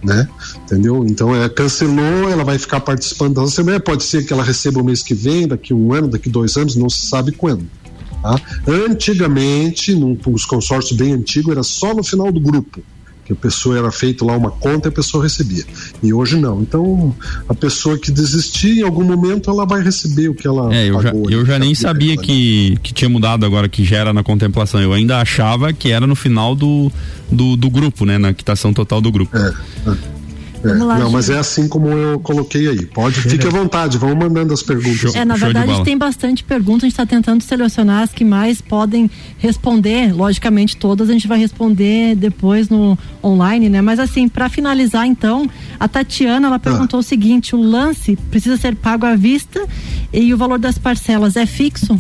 Né? 0.03 0.27
Entendeu? 0.63 1.03
Então 1.07 1.35
é 1.35 1.49
cancelou, 1.49 2.29
ela 2.29 2.43
vai 2.43 2.59
ficar 2.59 2.79
participando 2.79 3.35
da 3.35 3.41
Assembleia. 3.41 3.79
Pode 3.79 4.03
ser 4.03 4.23
que 4.23 4.31
ela 4.31 4.43
receba 4.43 4.79
o 4.79 4.83
mês 4.83 5.01
que 5.01 5.15
vem, 5.15 5.47
daqui 5.47 5.73
um 5.73 5.93
ano, 5.93 6.07
daqui 6.07 6.29
dois 6.29 6.55
anos, 6.57 6.75
não 6.75 6.89
se 6.89 7.07
sabe 7.07 7.31
quando. 7.31 7.65
Tá? 8.25 8.41
Antigamente, 8.67 9.93
num, 9.93 10.17
os 10.25 10.45
consórcios 10.45 10.97
bem 10.97 11.13
antigos, 11.13 11.51
era 11.51 11.61
só 11.61 11.93
no 11.93 12.03
final 12.03 12.31
do 12.31 12.39
grupo 12.39 12.81
que 13.23 13.33
a 13.33 13.35
pessoa 13.35 13.77
era 13.77 13.91
feito 13.91 14.23
lá 14.23 14.37
uma 14.37 14.51
conta 14.51 14.87
e 14.87 14.89
a 14.89 14.91
pessoa 14.91 15.23
recebia. 15.23 15.63
E 16.01 16.13
hoje 16.13 16.37
não. 16.37 16.61
Então, 16.61 17.13
a 17.49 17.55
pessoa 17.55 17.97
que 17.97 18.11
desistir, 18.11 18.79
em 18.79 18.83
algum 18.83 19.03
momento, 19.03 19.49
ela 19.49 19.65
vai 19.65 19.81
receber 19.81 20.29
o 20.29 20.35
que 20.35 20.47
ela 20.47 20.73
É, 20.73 20.89
eu 20.89 21.01
já, 21.01 21.11
pagou. 21.11 21.29
eu 21.31 21.39
ali, 21.39 21.47
já 21.47 21.59
nem 21.59 21.73
sabia 21.73 22.15
que, 22.15 22.77
que 22.83 22.93
tinha 22.93 23.09
mudado 23.09 23.43
agora, 23.43 23.67
que 23.67 23.83
já 23.83 23.97
era 23.97 24.13
na 24.13 24.23
contemplação. 24.23 24.79
Eu 24.79 24.93
ainda 24.93 25.17
achava 25.17 25.73
que 25.73 25.91
era 25.91 26.05
no 26.05 26.15
final 26.15 26.55
do, 26.55 26.91
do, 27.31 27.57
do 27.57 27.69
grupo, 27.69 28.05
né? 28.05 28.19
Na 28.19 28.31
quitação 28.31 28.71
total 28.71 29.01
do 29.01 29.11
grupo. 29.11 29.35
É, 29.35 29.53
é. 29.89 30.14
Vamos 30.63 30.87
lá, 30.87 30.99
não, 30.99 31.11
mas 31.11 31.29
é 31.29 31.37
assim 31.37 31.67
como 31.67 31.87
eu 31.89 32.19
coloquei 32.19 32.67
aí. 32.67 32.85
Pode, 32.85 33.21
fique 33.21 33.45
à 33.47 33.49
vontade, 33.49 33.97
vão 33.97 34.15
mandando 34.15 34.53
as 34.53 34.63
perguntas. 34.63 34.99
Show. 34.99 35.11
É, 35.15 35.25
na 35.25 35.35
verdade 35.35 35.83
tem 35.83 35.97
bastante 35.97 36.43
perguntas, 36.43 36.83
a 36.83 36.85
gente 36.87 36.93
está 36.93 37.05
tentando 37.05 37.41
selecionar 37.43 38.03
as 38.03 38.11
que 38.11 38.23
mais 38.23 38.61
podem 38.61 39.09
responder. 39.37 40.13
Logicamente, 40.13 40.77
todas 40.77 41.09
a 41.09 41.13
gente 41.13 41.27
vai 41.27 41.37
responder 41.37 42.15
depois 42.15 42.69
no 42.69 42.97
online, 43.23 43.69
né? 43.69 43.81
Mas 43.81 43.99
assim, 43.99 44.27
para 44.27 44.49
finalizar, 44.49 45.05
então, 45.05 45.49
a 45.79 45.87
Tatiana 45.87 46.47
ela 46.47 46.59
perguntou 46.59 46.99
o 46.99 47.03
seguinte: 47.03 47.55
o 47.55 47.61
lance 47.61 48.15
precisa 48.29 48.57
ser 48.57 48.75
pago 48.75 49.05
à 49.05 49.15
vista 49.15 49.65
e 50.11 50.33
o 50.33 50.37
valor 50.37 50.59
das 50.59 50.77
parcelas 50.77 51.35
é 51.35 51.45
fixo? 51.45 51.99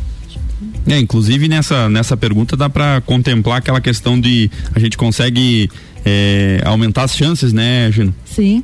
É, 0.87 0.99
inclusive 0.99 1.47
nessa, 1.47 1.89
nessa 1.89 2.15
pergunta 2.15 2.55
dá 2.55 2.69
para 2.69 3.01
contemplar 3.01 3.57
aquela 3.57 3.81
questão 3.81 4.19
de 4.19 4.49
a 4.73 4.79
gente 4.79 4.97
consegue 4.97 5.69
é, 6.05 6.61
aumentar 6.63 7.03
as 7.03 7.15
chances, 7.15 7.51
né, 7.51 7.91
Gino? 7.91 8.13
Sim. 8.25 8.63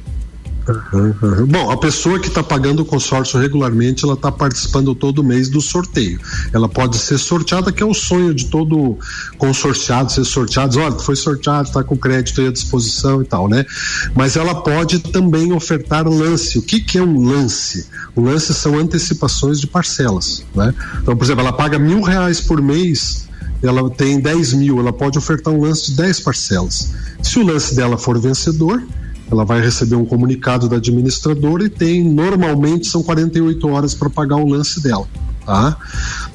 Uhum. 0.67 1.45
Bom, 1.47 1.71
a 1.71 1.77
pessoa 1.77 2.19
que 2.19 2.27
está 2.27 2.43
pagando 2.43 2.81
o 2.81 2.85
consórcio 2.85 3.39
regularmente, 3.39 4.05
ela 4.05 4.13
está 4.13 4.31
participando 4.31 4.93
todo 4.93 5.23
mês 5.23 5.49
do 5.49 5.59
sorteio. 5.59 6.19
Ela 6.53 6.69
pode 6.69 6.97
ser 6.97 7.17
sorteada, 7.17 7.71
que 7.71 7.81
é 7.81 7.85
o 7.85 7.93
sonho 7.93 8.33
de 8.33 8.45
todo 8.45 8.97
consorciado 9.37 10.11
ser 10.11 10.23
sorteado. 10.23 10.79
Olha, 10.79 10.97
foi 10.99 11.15
sorteado, 11.15 11.67
está 11.67 11.83
com 11.83 11.97
crédito 11.97 12.41
aí 12.41 12.47
à 12.47 12.51
disposição 12.51 13.21
e 13.21 13.25
tal, 13.25 13.47
né? 13.47 13.65
Mas 14.15 14.35
ela 14.35 14.55
pode 14.55 14.99
também 14.99 15.51
ofertar 15.51 16.07
lance. 16.07 16.59
O 16.59 16.61
que, 16.61 16.79
que 16.79 16.97
é 16.97 17.03
um 17.03 17.25
lance? 17.25 17.87
O 18.15 18.21
lance 18.21 18.53
são 18.53 18.77
antecipações 18.77 19.59
de 19.59 19.67
parcelas, 19.67 20.45
né? 20.55 20.73
Então, 21.01 21.17
por 21.17 21.23
exemplo, 21.23 21.41
ela 21.41 21.53
paga 21.53 21.79
mil 21.79 22.01
reais 22.01 22.39
por 22.39 22.61
mês 22.61 23.29
ela 23.63 23.87
tem 23.91 24.19
10 24.19 24.53
mil, 24.53 24.79
ela 24.79 24.91
pode 24.91 25.19
ofertar 25.19 25.53
um 25.53 25.61
lance 25.61 25.91
de 25.91 25.97
10 25.97 26.21
parcelas. 26.21 26.93
Se 27.21 27.37
o 27.37 27.45
lance 27.45 27.75
dela 27.75 27.95
for 27.95 28.19
vencedor, 28.19 28.81
ela 29.31 29.45
vai 29.45 29.61
receber 29.61 29.95
um 29.95 30.05
comunicado 30.05 30.67
da 30.67 30.75
administradora 30.75 31.63
e 31.63 31.69
tem, 31.69 32.03
normalmente, 32.03 32.87
são 32.87 33.01
48 33.01 33.67
horas 33.69 33.95
para 33.95 34.09
pagar 34.09 34.35
o 34.35 34.45
lance 34.45 34.83
dela. 34.83 35.07
Tá? 35.45 35.77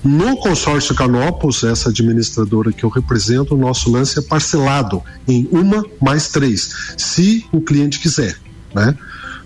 No 0.02 0.36
consórcio 0.38 0.94
Canopus, 0.94 1.62
essa 1.62 1.90
administradora 1.90 2.72
que 2.72 2.84
eu 2.84 2.88
represento, 2.88 3.54
o 3.54 3.58
nosso 3.58 3.90
lance 3.90 4.18
é 4.18 4.22
parcelado 4.22 5.02
em 5.28 5.46
uma 5.52 5.84
mais 6.00 6.28
três, 6.28 6.94
se 6.96 7.44
o 7.52 7.60
cliente 7.60 8.00
quiser. 8.00 8.36
Né? 8.74 8.96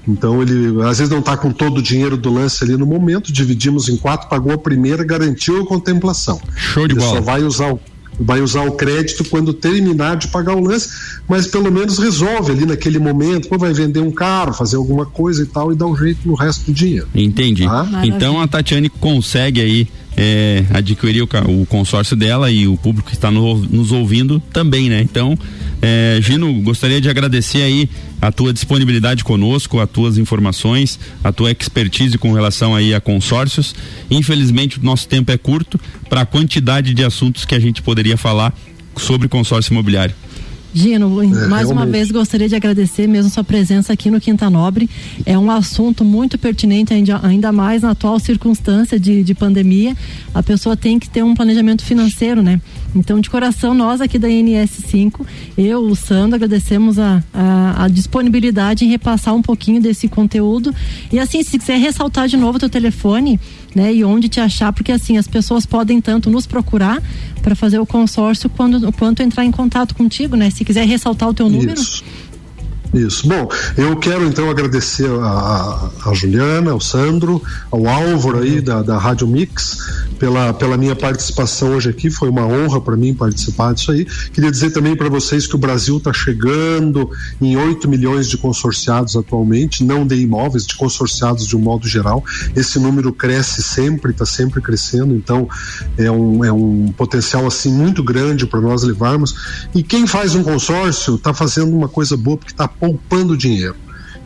Então 0.08 0.40
ele 0.40 0.82
às 0.82 0.98
vezes 0.98 1.10
não 1.10 1.18
está 1.18 1.36
com 1.36 1.52
todo 1.52 1.78
o 1.78 1.82
dinheiro 1.82 2.16
do 2.16 2.32
lance 2.32 2.64
ali 2.64 2.76
no 2.76 2.86
momento, 2.86 3.32
dividimos 3.32 3.88
em 3.88 3.96
quatro, 3.96 4.28
pagou 4.28 4.52
a 4.52 4.58
primeira, 4.58 5.04
garantiu 5.04 5.62
a 5.62 5.66
contemplação. 5.66 6.40
Show 6.56 6.86
de 6.86 6.94
ele 6.94 7.00
bola. 7.00 7.16
Só 7.16 7.20
vai 7.20 7.42
usar 7.42 7.72
o 7.72 7.80
vai 8.20 8.40
usar 8.42 8.62
o 8.64 8.72
crédito 8.72 9.24
quando 9.24 9.52
terminar 9.54 10.16
de 10.16 10.28
pagar 10.28 10.54
o 10.54 10.60
lance, 10.60 10.90
mas 11.26 11.46
pelo 11.46 11.72
menos 11.72 11.98
resolve 11.98 12.52
ali 12.52 12.66
naquele 12.66 12.98
momento, 12.98 13.48
pô, 13.48 13.56
vai 13.56 13.72
vender 13.72 14.00
um 14.00 14.10
carro, 14.10 14.52
fazer 14.52 14.76
alguma 14.76 15.06
coisa 15.06 15.42
e 15.42 15.46
tal, 15.46 15.72
e 15.72 15.74
dá 15.74 15.86
um 15.86 15.96
jeito 15.96 16.28
no 16.28 16.34
resto 16.34 16.66
do 16.66 16.72
dinheiro. 16.72 17.08
Entendi. 17.14 17.64
Tá? 17.64 17.86
Então 18.04 18.40
a 18.40 18.46
Tatiane 18.46 18.90
consegue 18.90 19.60
aí 19.60 19.88
é, 20.16 20.64
adquirir 20.70 21.22
o, 21.22 21.28
o, 21.62 21.66
consórcio 21.66 22.16
dela 22.16 22.50
e 22.50 22.66
o 22.66 22.76
público 22.76 23.08
que 23.08 23.14
está 23.14 23.30
no, 23.30 23.56
nos 23.56 23.92
ouvindo 23.92 24.40
também, 24.52 24.88
né? 24.88 25.00
Então, 25.00 25.38
é, 25.82 26.18
Gino, 26.20 26.52
gostaria 26.62 27.00
de 27.00 27.08
agradecer 27.08 27.62
aí 27.62 27.88
a 28.20 28.30
tua 28.30 28.52
disponibilidade 28.52 29.24
conosco, 29.24 29.80
as 29.80 29.88
tuas 29.88 30.18
informações, 30.18 30.98
a 31.24 31.32
tua 31.32 31.50
expertise 31.50 32.18
com 32.18 32.32
relação 32.32 32.74
aí 32.74 32.94
a 32.94 33.00
consórcios. 33.00 33.74
Infelizmente 34.10 34.78
o 34.78 34.84
nosso 34.84 35.08
tempo 35.08 35.32
é 35.32 35.38
curto 35.38 35.80
para 36.08 36.22
a 36.22 36.26
quantidade 36.26 36.92
de 36.92 37.02
assuntos 37.02 37.44
que 37.44 37.54
a 37.54 37.60
gente 37.60 37.80
poderia 37.80 38.16
falar 38.16 38.54
sobre 38.96 39.28
consórcio 39.28 39.72
imobiliário. 39.72 40.14
Gino, 40.72 41.22
é, 41.22 41.46
mais 41.48 41.68
uma 41.68 41.84
vez 41.84 42.10
gostaria 42.10 42.48
de 42.48 42.54
agradecer 42.54 43.08
mesmo 43.08 43.30
sua 43.30 43.42
presença 43.42 43.92
aqui 43.92 44.10
no 44.10 44.20
Quinta 44.20 44.48
Nobre. 44.48 44.88
É 45.26 45.36
um 45.36 45.50
assunto 45.50 46.04
muito 46.04 46.38
pertinente, 46.38 46.94
ainda, 46.94 47.20
ainda 47.22 47.50
mais 47.50 47.82
na 47.82 47.90
atual 47.90 48.18
circunstância 48.20 48.98
de, 48.98 49.24
de 49.24 49.34
pandemia. 49.34 49.96
A 50.32 50.42
pessoa 50.42 50.76
tem 50.76 50.98
que 50.98 51.10
ter 51.10 51.24
um 51.24 51.34
planejamento 51.34 51.84
financeiro, 51.84 52.42
né? 52.42 52.60
Então, 52.94 53.20
de 53.20 53.28
coração, 53.30 53.74
nós 53.74 54.00
aqui 54.00 54.18
da 54.18 54.28
NS5, 54.28 55.20
eu, 55.56 55.80
o 55.80 55.94
Sandro, 55.94 56.36
agradecemos 56.36 56.98
a, 56.98 57.22
a, 57.32 57.84
a, 57.84 57.88
disponibilidade 57.88 58.84
em 58.84 58.88
repassar 58.88 59.34
um 59.34 59.42
pouquinho 59.42 59.80
desse 59.80 60.08
conteúdo. 60.08 60.74
E 61.12 61.18
assim, 61.18 61.42
se 61.42 61.58
quiser 61.58 61.78
ressaltar 61.78 62.28
de 62.28 62.36
novo 62.36 62.56
o 62.56 62.60
teu 62.60 62.68
telefone, 62.68 63.38
né? 63.74 63.92
E 63.94 64.04
onde 64.04 64.28
te 64.28 64.40
achar, 64.40 64.72
porque 64.72 64.92
assim, 64.92 65.16
as 65.16 65.26
pessoas 65.26 65.66
podem 65.66 66.00
tanto 66.00 66.30
nos 66.30 66.46
procurar 66.46 67.02
para 67.42 67.54
fazer 67.54 67.78
o 67.78 67.86
consórcio 67.86 68.50
quando, 68.50 68.92
quanto 68.92 69.22
entrar 69.22 69.44
em 69.44 69.50
contato 69.50 69.94
contigo, 69.94 70.36
né? 70.36 70.50
Se 70.50 70.64
quiser 70.64 70.86
ressaltar 70.86 71.28
o 71.28 71.34
teu 71.34 71.48
número. 71.48 71.80
Isso. 71.80 72.04
Isso. 72.92 73.28
Bom, 73.28 73.48
eu 73.76 73.96
quero 73.96 74.24
então 74.24 74.50
agradecer 74.50 75.08
a, 75.08 75.90
a, 76.06 76.12
Juliana, 76.12 76.72
ao 76.72 76.80
Sandro, 76.80 77.40
ao 77.70 77.86
Álvaro 77.86 78.38
aí 78.38 78.60
da, 78.60 78.82
da 78.82 78.98
Rádio 78.98 79.28
Mix 79.28 79.78
pela, 80.18 80.52
pela 80.52 80.76
minha 80.76 80.96
participação 80.96 81.74
hoje 81.74 81.88
aqui. 81.88 82.10
Foi 82.10 82.28
uma 82.28 82.44
honra 82.44 82.80
para 82.80 82.96
mim 82.96 83.14
participar 83.14 83.74
disso 83.74 83.92
aí. 83.92 84.04
Queria 84.32 84.50
dizer 84.50 84.72
também 84.72 84.96
para 84.96 85.08
vocês 85.08 85.46
que 85.46 85.54
o 85.54 85.58
Brasil 85.58 85.98
está 85.98 86.12
chegando 86.12 87.08
em 87.40 87.56
8 87.56 87.88
milhões 87.88 88.28
de 88.28 88.36
consorciados 88.36 89.14
atualmente, 89.14 89.84
não 89.84 90.04
de 90.04 90.16
imóveis, 90.16 90.66
de 90.66 90.74
consorciados 90.76 91.46
de 91.46 91.56
um 91.56 91.60
modo 91.60 91.86
geral. 91.86 92.24
Esse 92.56 92.80
número 92.80 93.12
cresce 93.12 93.62
sempre, 93.62 94.10
está 94.10 94.26
sempre 94.26 94.60
crescendo, 94.60 95.14
então 95.14 95.48
é 95.96 96.10
um, 96.10 96.44
é 96.44 96.52
um 96.52 96.92
potencial 96.96 97.46
assim 97.46 97.72
muito 97.72 98.02
grande 98.02 98.46
para 98.46 98.60
nós 98.60 98.82
levarmos. 98.82 99.68
E 99.72 99.82
quem 99.82 100.08
faz 100.08 100.34
um 100.34 100.42
consórcio 100.42 101.14
está 101.14 101.32
fazendo 101.32 101.74
uma 101.74 101.88
coisa 101.88 102.16
boa 102.16 102.36
porque 102.36 102.52
está 102.52 102.66
poupando 102.80 103.36
dinheiro. 103.36 103.76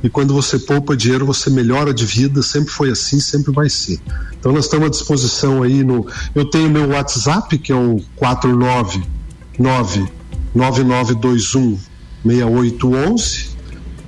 E 0.03 0.09
quando 0.09 0.33
você 0.35 0.59
poupa 0.59 0.97
dinheiro, 0.97 1.27
você 1.27 1.51
melhora 1.51 1.93
de 1.93 2.05
vida, 2.05 2.43
sempre 2.43 2.71
foi 2.71 2.91
assim, 2.91 3.19
sempre 3.19 3.51
vai 3.53 3.69
ser. 3.71 3.99
Então 4.39 4.53
nós 4.53 4.67
estamos 4.67 4.87
à 4.87 4.91
disposição 4.91 5.63
aí 5.63 5.83
no. 5.83 6.07
Eu 6.35 6.45
tenho 6.45 6.69
meu 6.69 6.91
WhatsApp, 6.91 7.57
que 7.59 7.73
é 7.73 7.75
o 7.75 8.01
499 8.17 10.07
9921 10.55 11.79
6811. 12.25 13.54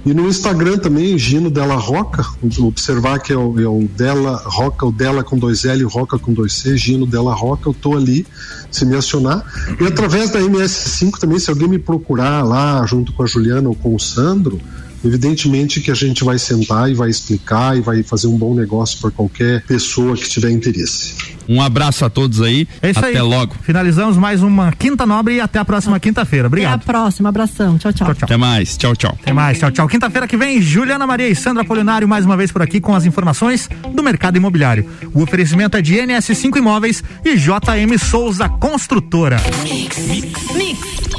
E 0.07 0.15
no 0.15 0.29
Instagram 0.29 0.79
também, 0.79 1.19
Gino 1.19 1.51
Della 1.51 1.75
Roca, 1.75 2.25
observar 2.61 3.19
que 3.19 3.33
é 3.33 3.37
o, 3.37 3.61
é 3.61 3.67
o 3.67 3.89
Della 3.89 4.37
Roca, 4.37 4.87
o 4.87 4.93
Della 4.93 5.25
com 5.25 5.37
dois 5.37 5.65
L, 5.65 5.85
o 5.85 5.89
Roca 5.89 6.17
com 6.17 6.33
dois 6.33 6.53
C, 6.53 6.77
Gino 6.77 7.05
Della 7.05 7.35
Roca, 7.35 7.69
eu 7.69 7.75
tô 7.75 7.97
ali, 7.97 8.25
se 8.71 8.87
me 8.87 8.95
acionar. 8.95 9.45
E 9.81 9.85
através 9.85 10.31
da 10.31 10.39
MS5 10.39 11.19
também, 11.19 11.41
se 11.41 11.51
alguém 11.51 11.67
me 11.67 11.81
procurar 11.81 12.45
lá, 12.45 12.87
junto 12.87 13.13
com 13.13 13.25
a 13.25 13.27
Juliana 13.27 13.69
ou 13.69 13.75
com 13.75 13.97
o 13.97 13.99
Sandro, 13.99 14.61
Evidentemente 15.07 15.81
que 15.81 15.91
a 15.91 15.95
gente 15.95 16.25
vai 16.25 16.39
sentar 16.39 16.91
e 16.91 16.95
vai 16.95 17.09
explicar 17.09 17.77
e 17.77 17.81
vai 17.81 18.03
fazer 18.03 18.27
um 18.27 18.37
bom 18.37 18.55
negócio 18.55 18.99
para 19.01 19.11
qualquer 19.11 19.63
pessoa 19.63 20.17
que 20.17 20.29
tiver 20.29 20.51
interesse. 20.51 21.15
Um 21.49 21.63
abraço 21.63 22.05
a 22.05 22.11
todos 22.11 22.43
aí. 22.43 22.67
É 22.83 22.91
isso 22.91 22.99
até 22.99 23.09
aí. 23.09 23.21
logo. 23.21 23.55
Finalizamos 23.63 24.17
mais 24.17 24.43
uma 24.43 24.73
Quinta 24.73 25.07
Nobre 25.07 25.37
e 25.37 25.41
até 25.41 25.59
a 25.59 25.65
próxima 25.65 25.99
quinta-feira. 26.01 26.49
Obrigado. 26.49 26.75
Até 26.75 26.83
a 26.83 26.93
próxima. 26.93 27.29
Abração. 27.29 27.79
Tchau, 27.79 27.93
tchau. 27.93 28.07
tchau, 28.07 28.15
tchau. 28.15 28.25
Até 28.25 28.37
mais. 28.37 28.77
Tchau, 28.77 28.97
tchau. 28.97 29.17
Até 29.21 29.33
mais. 29.33 29.59
Tchau, 29.59 29.71
tchau. 29.71 29.89
Quinta-feira 29.89 30.27
que 30.27 30.37
vem, 30.37 30.61
Juliana 30.61 31.07
Maria 31.07 31.29
e 31.29 31.37
Sandra 31.37 31.65
Polinário 31.65 32.09
mais 32.09 32.25
uma 32.25 32.37
vez 32.37 32.51
por 32.51 32.63
aqui 32.63 32.81
com 32.81 32.95
as 32.95 33.05
informações 33.05 33.69
do 33.95 34.03
mercado 34.03 34.37
imobiliário. 34.37 34.91
O 35.15 35.23
oferecimento 35.23 35.77
é 35.77 35.83
de 35.83 35.95
NS5 35.95 36.57
Imóveis 36.57 37.03
e 37.25 37.37
JM 37.37 37.99
Souza 37.99 38.49
Construtora. 38.49 39.41
Mix. 39.63 39.99
Mix. 40.55 41.16